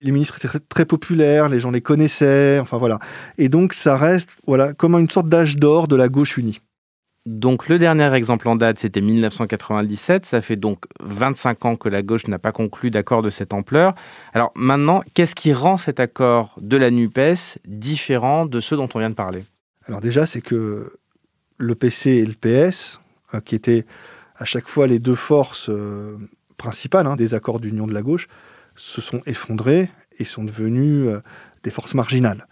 Les 0.00 0.12
ministres 0.12 0.36
étaient 0.36 0.58
très, 0.68 0.84
populaires, 0.84 1.48
les 1.48 1.60
gens 1.60 1.70
les 1.70 1.80
connaissaient, 1.80 2.58
enfin 2.60 2.78
voilà. 2.78 2.98
Et 3.36 3.48
donc 3.48 3.72
ça 3.72 3.96
reste 3.96 4.36
voilà 4.46 4.72
comme 4.72 4.94
une 4.94 5.10
sorte 5.10 5.28
d'âge 5.28 5.56
d'or 5.56 5.88
de 5.88 5.96
la 5.96 6.08
gauche 6.08 6.36
unie. 6.38 6.60
Donc 7.26 7.68
le 7.68 7.78
dernier 7.78 8.10
exemple 8.14 8.48
en 8.48 8.56
date, 8.56 8.78
c'était 8.78 9.02
1997. 9.02 10.24
Ça 10.24 10.40
fait 10.40 10.56
donc 10.56 10.84
25 11.00 11.64
ans 11.66 11.76
que 11.76 11.88
la 11.88 12.02
gauche 12.02 12.26
n'a 12.26 12.38
pas 12.38 12.52
conclu 12.52 12.90
d'accord 12.90 13.22
de 13.22 13.28
cette 13.28 13.52
ampleur. 13.52 13.94
Alors 14.32 14.50
maintenant, 14.54 15.02
qu'est-ce 15.14 15.34
qui 15.34 15.52
rend 15.52 15.76
cet 15.76 16.00
accord 16.00 16.54
de 16.60 16.76
la 16.76 16.90
NUPES 16.90 17.58
différent 17.66 18.46
de 18.46 18.60
ceux 18.60 18.76
dont 18.76 18.88
on 18.94 18.98
vient 18.98 19.10
de 19.10 19.14
parler? 19.14 19.44
Alors 19.84 20.00
déjà, 20.00 20.26
c'est 20.26 20.40
que 20.40 20.92
le 21.58 21.74
PC 21.74 22.10
et 22.10 22.24
le 22.24 22.32
PS, 22.32 23.00
euh, 23.34 23.40
qui 23.40 23.54
étaient 23.54 23.84
à 24.36 24.44
chaque 24.44 24.68
fois 24.68 24.86
les 24.86 24.98
deux 24.98 25.14
forces 25.14 25.68
euh, 25.68 26.16
principales 26.56 27.06
hein, 27.06 27.16
des 27.16 27.34
accords 27.34 27.60
d'union 27.60 27.86
de 27.86 27.92
la 27.92 28.02
gauche, 28.02 28.28
se 28.78 29.00
sont 29.00 29.20
effondrés 29.26 29.90
et 30.18 30.24
sont 30.24 30.44
devenus 30.44 31.08
euh, 31.08 31.20
des 31.64 31.70
forces 31.70 31.94
marginales. 31.94 32.46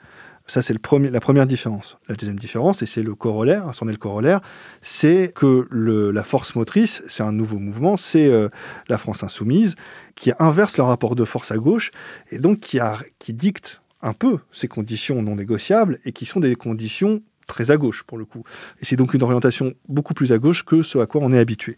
Ça, 0.48 0.62
c'est 0.62 0.72
la 0.72 1.20
première 1.20 1.46
différence. 1.46 1.98
La 2.08 2.14
deuxième 2.14 2.38
différence, 2.38 2.80
et 2.80 2.86
c'est 2.86 3.02
le 3.02 3.16
corollaire, 3.16 3.68
c'en 3.74 3.88
est 3.88 3.92
le 3.92 3.98
corollaire, 3.98 4.40
c'est 4.80 5.32
que 5.34 5.66
la 5.72 6.22
force 6.22 6.54
motrice, 6.54 7.02
c'est 7.08 7.24
un 7.24 7.32
nouveau 7.32 7.58
mouvement, 7.58 7.96
c'est 7.96 8.28
euh, 8.28 8.48
la 8.88 8.96
France 8.96 9.24
insoumise, 9.24 9.74
qui 10.14 10.30
inverse 10.38 10.76
le 10.76 10.84
rapport 10.84 11.16
de 11.16 11.24
force 11.24 11.50
à 11.50 11.56
gauche, 11.56 11.90
et 12.30 12.38
donc 12.38 12.60
qui, 12.60 12.78
qui 13.18 13.32
dicte 13.32 13.82
un 14.02 14.12
peu 14.12 14.38
ces 14.52 14.68
conditions 14.68 15.20
non 15.20 15.34
négociables, 15.34 15.98
et 16.04 16.12
qui 16.12 16.26
sont 16.26 16.38
des 16.38 16.54
conditions 16.54 17.22
très 17.48 17.72
à 17.72 17.76
gauche, 17.76 18.04
pour 18.04 18.16
le 18.16 18.24
coup. 18.24 18.44
Et 18.80 18.84
c'est 18.84 18.96
donc 18.96 19.14
une 19.14 19.24
orientation 19.24 19.74
beaucoup 19.88 20.14
plus 20.14 20.30
à 20.30 20.38
gauche 20.38 20.64
que 20.64 20.84
ce 20.84 20.98
à 20.98 21.06
quoi 21.06 21.22
on 21.24 21.32
est 21.32 21.38
habitué. 21.40 21.76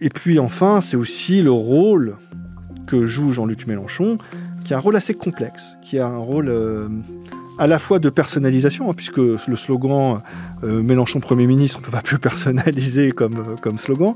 Et 0.00 0.08
puis 0.08 0.38
enfin, 0.38 0.80
c'est 0.80 0.96
aussi 0.96 1.42
le 1.42 1.50
rôle 1.50 2.16
que 2.86 3.06
joue 3.06 3.32
Jean-Luc 3.32 3.66
Mélenchon, 3.66 4.18
qui 4.64 4.74
a 4.74 4.76
un 4.76 4.80
rôle 4.80 4.96
assez 4.96 5.14
complexe, 5.14 5.76
qui 5.82 5.98
a 5.98 6.06
un 6.06 6.18
rôle 6.18 6.48
euh, 6.48 6.88
à 7.58 7.66
la 7.66 7.78
fois 7.78 7.98
de 7.98 8.10
personnalisation, 8.10 8.90
hein, 8.90 8.94
puisque 8.94 9.18
le 9.18 9.56
slogan 9.56 10.22
euh, 10.62 10.82
Mélenchon 10.82 11.20
Premier 11.20 11.46
ministre, 11.46 11.78
on 11.78 11.80
ne 11.80 11.86
peut 11.86 11.92
pas 11.92 12.02
plus 12.02 12.18
personnaliser 12.18 13.12
comme, 13.12 13.38
euh, 13.38 13.56
comme 13.60 13.78
slogan, 13.78 14.14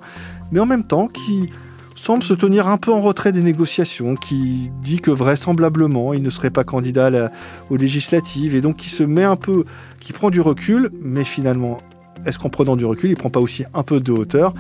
mais 0.53 0.61
en 0.61 0.67
même 0.67 0.85
temps 0.85 1.09
qui 1.09 1.51
semble 1.95 2.23
se 2.23 2.35
tenir 2.35 2.69
un 2.69 2.77
peu 2.77 2.93
en 2.93 3.01
retrait 3.01 3.33
des 3.33 3.41
négociations, 3.41 4.17
qui 4.17 4.71
dit 4.83 5.01
que 5.01 5.11
vraisemblablement 5.11 6.13
il 6.13 6.23
ne 6.23 6.31
serait 6.31 6.51
pas 6.51 6.63
candidat 6.63 7.31
aux 7.71 7.77
législatives, 7.77 8.55
et 8.55 8.61
donc 8.61 8.77
qui 8.77 8.91
se 8.91 9.03
met 9.03 9.25
un 9.25 9.37
peu, 9.37 9.65
qui 10.01 10.13
prend 10.13 10.31
du 10.31 10.43
recul, 10.43 10.91
mais 11.01 11.25
finalement, 11.25 11.81
est-ce 12.27 12.39
qu'en 12.39 12.51
prenant 12.51 12.77
du 12.77 12.85
recul, 12.85 13.11
il 13.11 13.17
prend 13.17 13.31
pas 13.31 13.41
aussi 13.41 13.65
un 13.73 13.83
peu 13.83 14.01
de 14.01 14.13
hauteur 14.13 14.53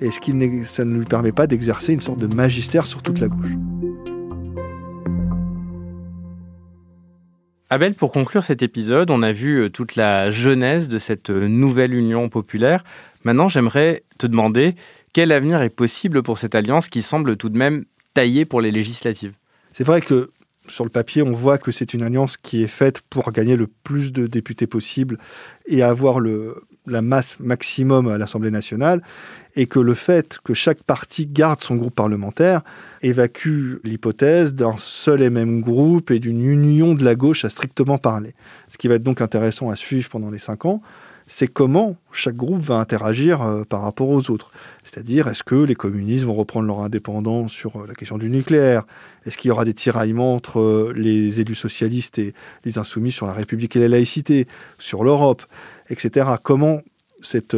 est-ce 0.00 0.20
que 0.20 0.64
ça 0.64 0.84
ne 0.84 0.98
lui 0.98 1.06
permet 1.06 1.32
pas 1.32 1.46
d'exercer 1.46 1.92
une 1.92 2.00
sorte 2.00 2.18
de 2.18 2.26
magistère 2.26 2.86
sur 2.86 3.02
toute 3.02 3.18
la 3.18 3.28
gauche 3.28 3.52
Abel, 7.68 7.94
pour 7.94 8.12
conclure 8.12 8.44
cet 8.44 8.62
épisode, 8.62 9.10
on 9.10 9.22
a 9.22 9.32
vu 9.32 9.58
euh, 9.58 9.70
toute 9.70 9.96
la 9.96 10.30
genèse 10.30 10.86
de 10.86 10.98
cette 10.98 11.30
euh, 11.30 11.48
nouvelle 11.48 11.94
union 11.94 12.28
populaire. 12.28 12.84
Maintenant, 13.24 13.48
j'aimerais 13.48 14.04
te 14.18 14.28
demander 14.28 14.76
quel 15.12 15.32
avenir 15.32 15.60
est 15.62 15.70
possible 15.70 16.22
pour 16.22 16.38
cette 16.38 16.54
alliance 16.54 16.88
qui 16.88 17.02
semble 17.02 17.36
tout 17.36 17.48
de 17.48 17.58
même 17.58 17.84
taillée 18.14 18.44
pour 18.44 18.60
les 18.60 18.70
législatives? 18.70 19.32
C'est 19.72 19.82
vrai 19.82 20.00
que 20.00 20.30
sur 20.68 20.84
le 20.84 20.90
papier, 20.90 21.22
on 21.22 21.32
voit 21.32 21.58
que 21.58 21.72
c'est 21.72 21.92
une 21.92 22.02
alliance 22.02 22.36
qui 22.36 22.62
est 22.62 22.68
faite 22.68 23.00
pour 23.10 23.32
gagner 23.32 23.56
le 23.56 23.66
plus 23.66 24.12
de 24.12 24.28
députés 24.28 24.68
possible 24.68 25.18
et 25.66 25.82
avoir 25.82 26.20
le, 26.20 26.62
la 26.86 27.02
masse 27.02 27.38
maximum 27.40 28.08
à 28.08 28.18
l'Assemblée 28.18 28.50
nationale 28.50 29.02
et 29.56 29.66
que 29.66 29.80
le 29.80 29.94
fait 29.94 30.38
que 30.44 30.54
chaque 30.54 30.82
parti 30.82 31.26
garde 31.26 31.60
son 31.62 31.76
groupe 31.76 31.94
parlementaire 31.94 32.62
évacue 33.02 33.76
l'hypothèse 33.84 34.54
d'un 34.54 34.76
seul 34.78 35.22
et 35.22 35.30
même 35.30 35.60
groupe 35.60 36.10
et 36.10 36.18
d'une 36.18 36.44
union 36.44 36.94
de 36.94 37.04
la 37.04 37.14
gauche 37.14 37.44
à 37.44 37.50
strictement 37.50 37.98
parler. 37.98 38.34
Ce 38.70 38.78
qui 38.78 38.88
va 38.88 38.94
être 38.96 39.02
donc 39.02 39.20
intéressant 39.20 39.70
à 39.70 39.76
suivre 39.76 40.10
pendant 40.10 40.30
les 40.30 40.38
cinq 40.38 40.66
ans, 40.66 40.82
c'est 41.28 41.48
comment 41.48 41.96
chaque 42.12 42.36
groupe 42.36 42.62
va 42.62 42.76
interagir 42.76 43.42
euh, 43.42 43.64
par 43.64 43.82
rapport 43.82 44.08
aux 44.08 44.30
autres. 44.30 44.52
C'est-à-dire, 44.84 45.26
est-ce 45.26 45.42
que 45.42 45.56
les 45.56 45.74
communistes 45.74 46.24
vont 46.24 46.34
reprendre 46.34 46.66
leur 46.66 46.80
indépendance 46.80 47.50
sur 47.50 47.76
euh, 47.76 47.86
la 47.88 47.94
question 47.94 48.16
du 48.16 48.30
nucléaire? 48.30 48.84
Est-ce 49.26 49.36
qu'il 49.36 49.48
y 49.48 49.52
aura 49.52 49.64
des 49.64 49.74
tiraillements 49.74 50.34
entre 50.34 50.60
euh, 50.60 50.92
les 50.94 51.40
élus 51.40 51.56
socialistes 51.56 52.18
et 52.18 52.32
les 52.64 52.78
insoumis 52.78 53.10
sur 53.10 53.26
la 53.26 53.32
République 53.32 53.74
et 53.74 53.80
la 53.80 53.88
laïcité, 53.88 54.46
sur 54.78 55.02
l'Europe, 55.02 55.42
etc. 55.88 56.28
Comment 56.42 56.82
cette 57.22 57.56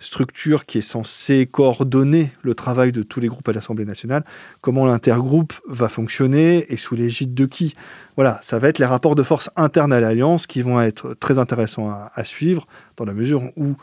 structure 0.00 0.64
qui 0.64 0.78
est 0.78 0.82
censée 0.82 1.46
coordonner 1.46 2.32
le 2.42 2.54
travail 2.54 2.90
de 2.90 3.02
tous 3.02 3.20
les 3.20 3.28
groupes 3.28 3.48
à 3.48 3.52
l'Assemblée 3.52 3.84
nationale, 3.84 4.24
comment 4.60 4.86
l'intergroupe 4.86 5.52
va 5.68 5.88
fonctionner 5.88 6.64
et 6.72 6.76
sous 6.76 6.94
l'égide 6.94 7.34
de 7.34 7.44
qui? 7.44 7.74
Voilà, 8.16 8.40
ça 8.42 8.58
va 8.58 8.68
être 8.68 8.78
les 8.78 8.86
rapports 8.86 9.14
de 9.14 9.22
force 9.22 9.50
internes 9.56 9.92
à 9.92 10.00
l'Alliance 10.00 10.46
qui 10.46 10.62
vont 10.62 10.80
être 10.80 11.14
très 11.14 11.38
intéressants 11.38 11.90
à 11.90 12.24
suivre 12.24 12.66
dans 12.96 13.04
la 13.04 13.14
mesure 13.14 13.42
où 13.56 13.76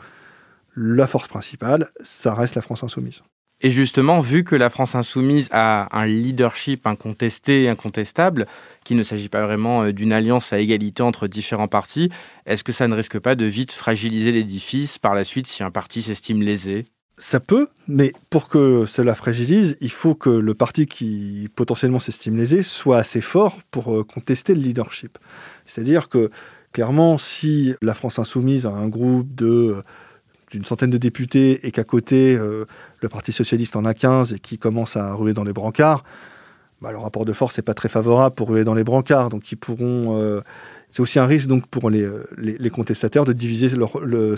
la 0.76 1.06
force 1.06 1.28
principale, 1.28 1.90
ça 2.04 2.34
reste 2.34 2.54
la 2.54 2.62
France 2.62 2.82
insoumise. 2.84 3.22
Et 3.60 3.70
justement, 3.70 4.20
vu 4.20 4.44
que 4.44 4.54
la 4.54 4.70
France 4.70 4.94
insoumise 4.94 5.48
a 5.50 5.88
un 5.98 6.06
leadership 6.06 6.86
incontesté 6.86 7.68
incontestable, 7.68 8.46
qu'il 8.84 8.96
ne 8.96 9.02
s'agit 9.02 9.28
pas 9.28 9.44
vraiment 9.44 9.82
euh, 9.82 9.92
d'une 9.92 10.12
alliance 10.12 10.52
à 10.52 10.60
égalité 10.60 11.02
entre 11.02 11.26
différents 11.26 11.66
partis, 11.66 12.08
est-ce 12.46 12.62
que 12.62 12.70
ça 12.70 12.86
ne 12.86 12.94
risque 12.94 13.18
pas 13.18 13.34
de 13.34 13.44
vite 13.46 13.72
fragiliser 13.72 14.30
l'édifice 14.30 14.98
par 14.98 15.14
la 15.14 15.24
suite 15.24 15.48
si 15.48 15.64
un 15.64 15.72
parti 15.72 16.02
s'estime 16.02 16.40
lésé? 16.40 16.86
Ça 17.16 17.40
peut, 17.40 17.66
mais 17.88 18.12
pour 18.30 18.48
que 18.48 18.86
cela 18.86 19.16
fragilise, 19.16 19.76
il 19.80 19.90
faut 19.90 20.14
que 20.14 20.30
le 20.30 20.54
parti 20.54 20.86
qui 20.86 21.48
potentiellement 21.56 21.98
s'estime 21.98 22.36
lésé 22.36 22.62
soit 22.62 22.98
assez 22.98 23.20
fort 23.20 23.58
pour 23.72 23.92
euh, 23.92 24.04
contester 24.04 24.54
le 24.54 24.60
leadership. 24.60 25.18
C'est-à-dire 25.66 26.08
que, 26.08 26.30
clairement, 26.72 27.18
si 27.18 27.74
la 27.82 27.94
France 27.94 28.20
insoumise 28.20 28.66
a 28.66 28.70
un 28.70 28.86
groupe 28.86 29.34
de 29.34 29.82
d'une 30.50 30.64
centaine 30.64 30.90
de 30.90 30.98
députés 30.98 31.66
et 31.66 31.70
qu'à 31.70 31.84
côté, 31.84 32.36
euh, 32.36 32.64
le 33.00 33.08
Parti 33.08 33.32
socialiste 33.32 33.76
en 33.76 33.84
a 33.84 33.94
15 33.94 34.34
et 34.34 34.38
qui 34.38 34.58
commence 34.58 34.96
à 34.96 35.14
ruer 35.14 35.34
dans 35.34 35.44
les 35.44 35.52
brancards, 35.52 36.04
bah, 36.80 36.92
le 36.92 36.98
rapport 36.98 37.24
de 37.24 37.32
force 37.32 37.56
n'est 37.56 37.62
pas 37.62 37.74
très 37.74 37.88
favorable 37.88 38.34
pour 38.34 38.48
ruer 38.48 38.64
dans 38.64 38.74
les 38.74 38.84
brancards. 38.84 39.28
Donc, 39.28 39.50
ils 39.52 39.56
pourront. 39.56 40.16
Euh, 40.16 40.40
c'est 40.90 41.00
aussi 41.00 41.18
un 41.18 41.26
risque 41.26 41.48
donc 41.48 41.66
pour 41.66 41.90
les, 41.90 42.02
euh, 42.02 42.24
les, 42.38 42.70
contestataires 42.70 43.26
de 43.26 43.34
diviser 43.34 43.68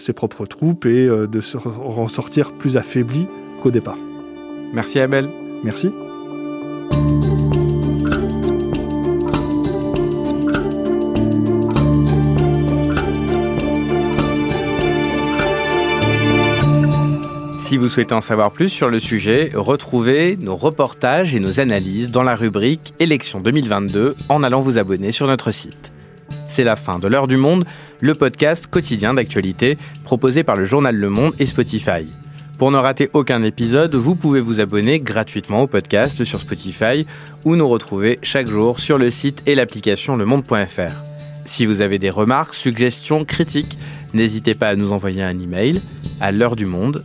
ses 0.00 0.12
propres 0.12 0.46
troupes 0.46 0.84
et 0.84 1.06
de 1.06 1.40
se 1.40 1.56
ressortir 1.56 2.52
plus 2.54 2.76
affaiblis 2.76 3.28
qu'au 3.62 3.70
départ. 3.70 3.98
Merci 4.74 4.98
Abel. 4.98 5.30
Merci. 5.62 5.92
Si 17.70 17.76
vous 17.76 17.88
souhaitez 17.88 18.14
en 18.14 18.20
savoir 18.20 18.50
plus 18.50 18.68
sur 18.68 18.88
le 18.88 18.98
sujet, 18.98 19.52
retrouvez 19.54 20.36
nos 20.36 20.56
reportages 20.56 21.36
et 21.36 21.38
nos 21.38 21.60
analyses 21.60 22.10
dans 22.10 22.24
la 22.24 22.34
rubrique 22.34 22.94
Élections 22.98 23.38
2022 23.38 24.16
en 24.28 24.42
allant 24.42 24.60
vous 24.60 24.76
abonner 24.76 25.12
sur 25.12 25.28
notre 25.28 25.52
site. 25.52 25.92
C'est 26.48 26.64
la 26.64 26.74
fin 26.74 26.98
de 26.98 27.06
l'heure 27.06 27.28
du 27.28 27.36
monde, 27.36 27.64
le 28.00 28.14
podcast 28.16 28.66
quotidien 28.66 29.14
d'actualité 29.14 29.78
proposé 30.02 30.42
par 30.42 30.56
le 30.56 30.64
journal 30.64 30.96
Le 30.96 31.10
Monde 31.10 31.32
et 31.38 31.46
Spotify. 31.46 32.08
Pour 32.58 32.72
ne 32.72 32.76
rater 32.76 33.08
aucun 33.12 33.44
épisode, 33.44 33.94
vous 33.94 34.16
pouvez 34.16 34.40
vous 34.40 34.58
abonner 34.58 34.98
gratuitement 34.98 35.62
au 35.62 35.68
podcast 35.68 36.24
sur 36.24 36.40
Spotify 36.40 37.06
ou 37.44 37.54
nous 37.54 37.68
retrouver 37.68 38.18
chaque 38.24 38.48
jour 38.48 38.80
sur 38.80 38.98
le 38.98 39.10
site 39.10 39.44
et 39.46 39.54
l'application 39.54 40.16
lemonde.fr. 40.16 41.04
Si 41.44 41.66
vous 41.66 41.82
avez 41.82 42.00
des 42.00 42.10
remarques, 42.10 42.54
suggestions, 42.54 43.24
critiques, 43.24 43.78
n'hésitez 44.12 44.54
pas 44.54 44.70
à 44.70 44.74
nous 44.74 44.92
envoyer 44.92 45.22
un 45.22 45.38
email 45.38 45.80
à 46.20 46.32
l'heure 46.32 46.56
du 46.56 46.66
monde 46.66 47.04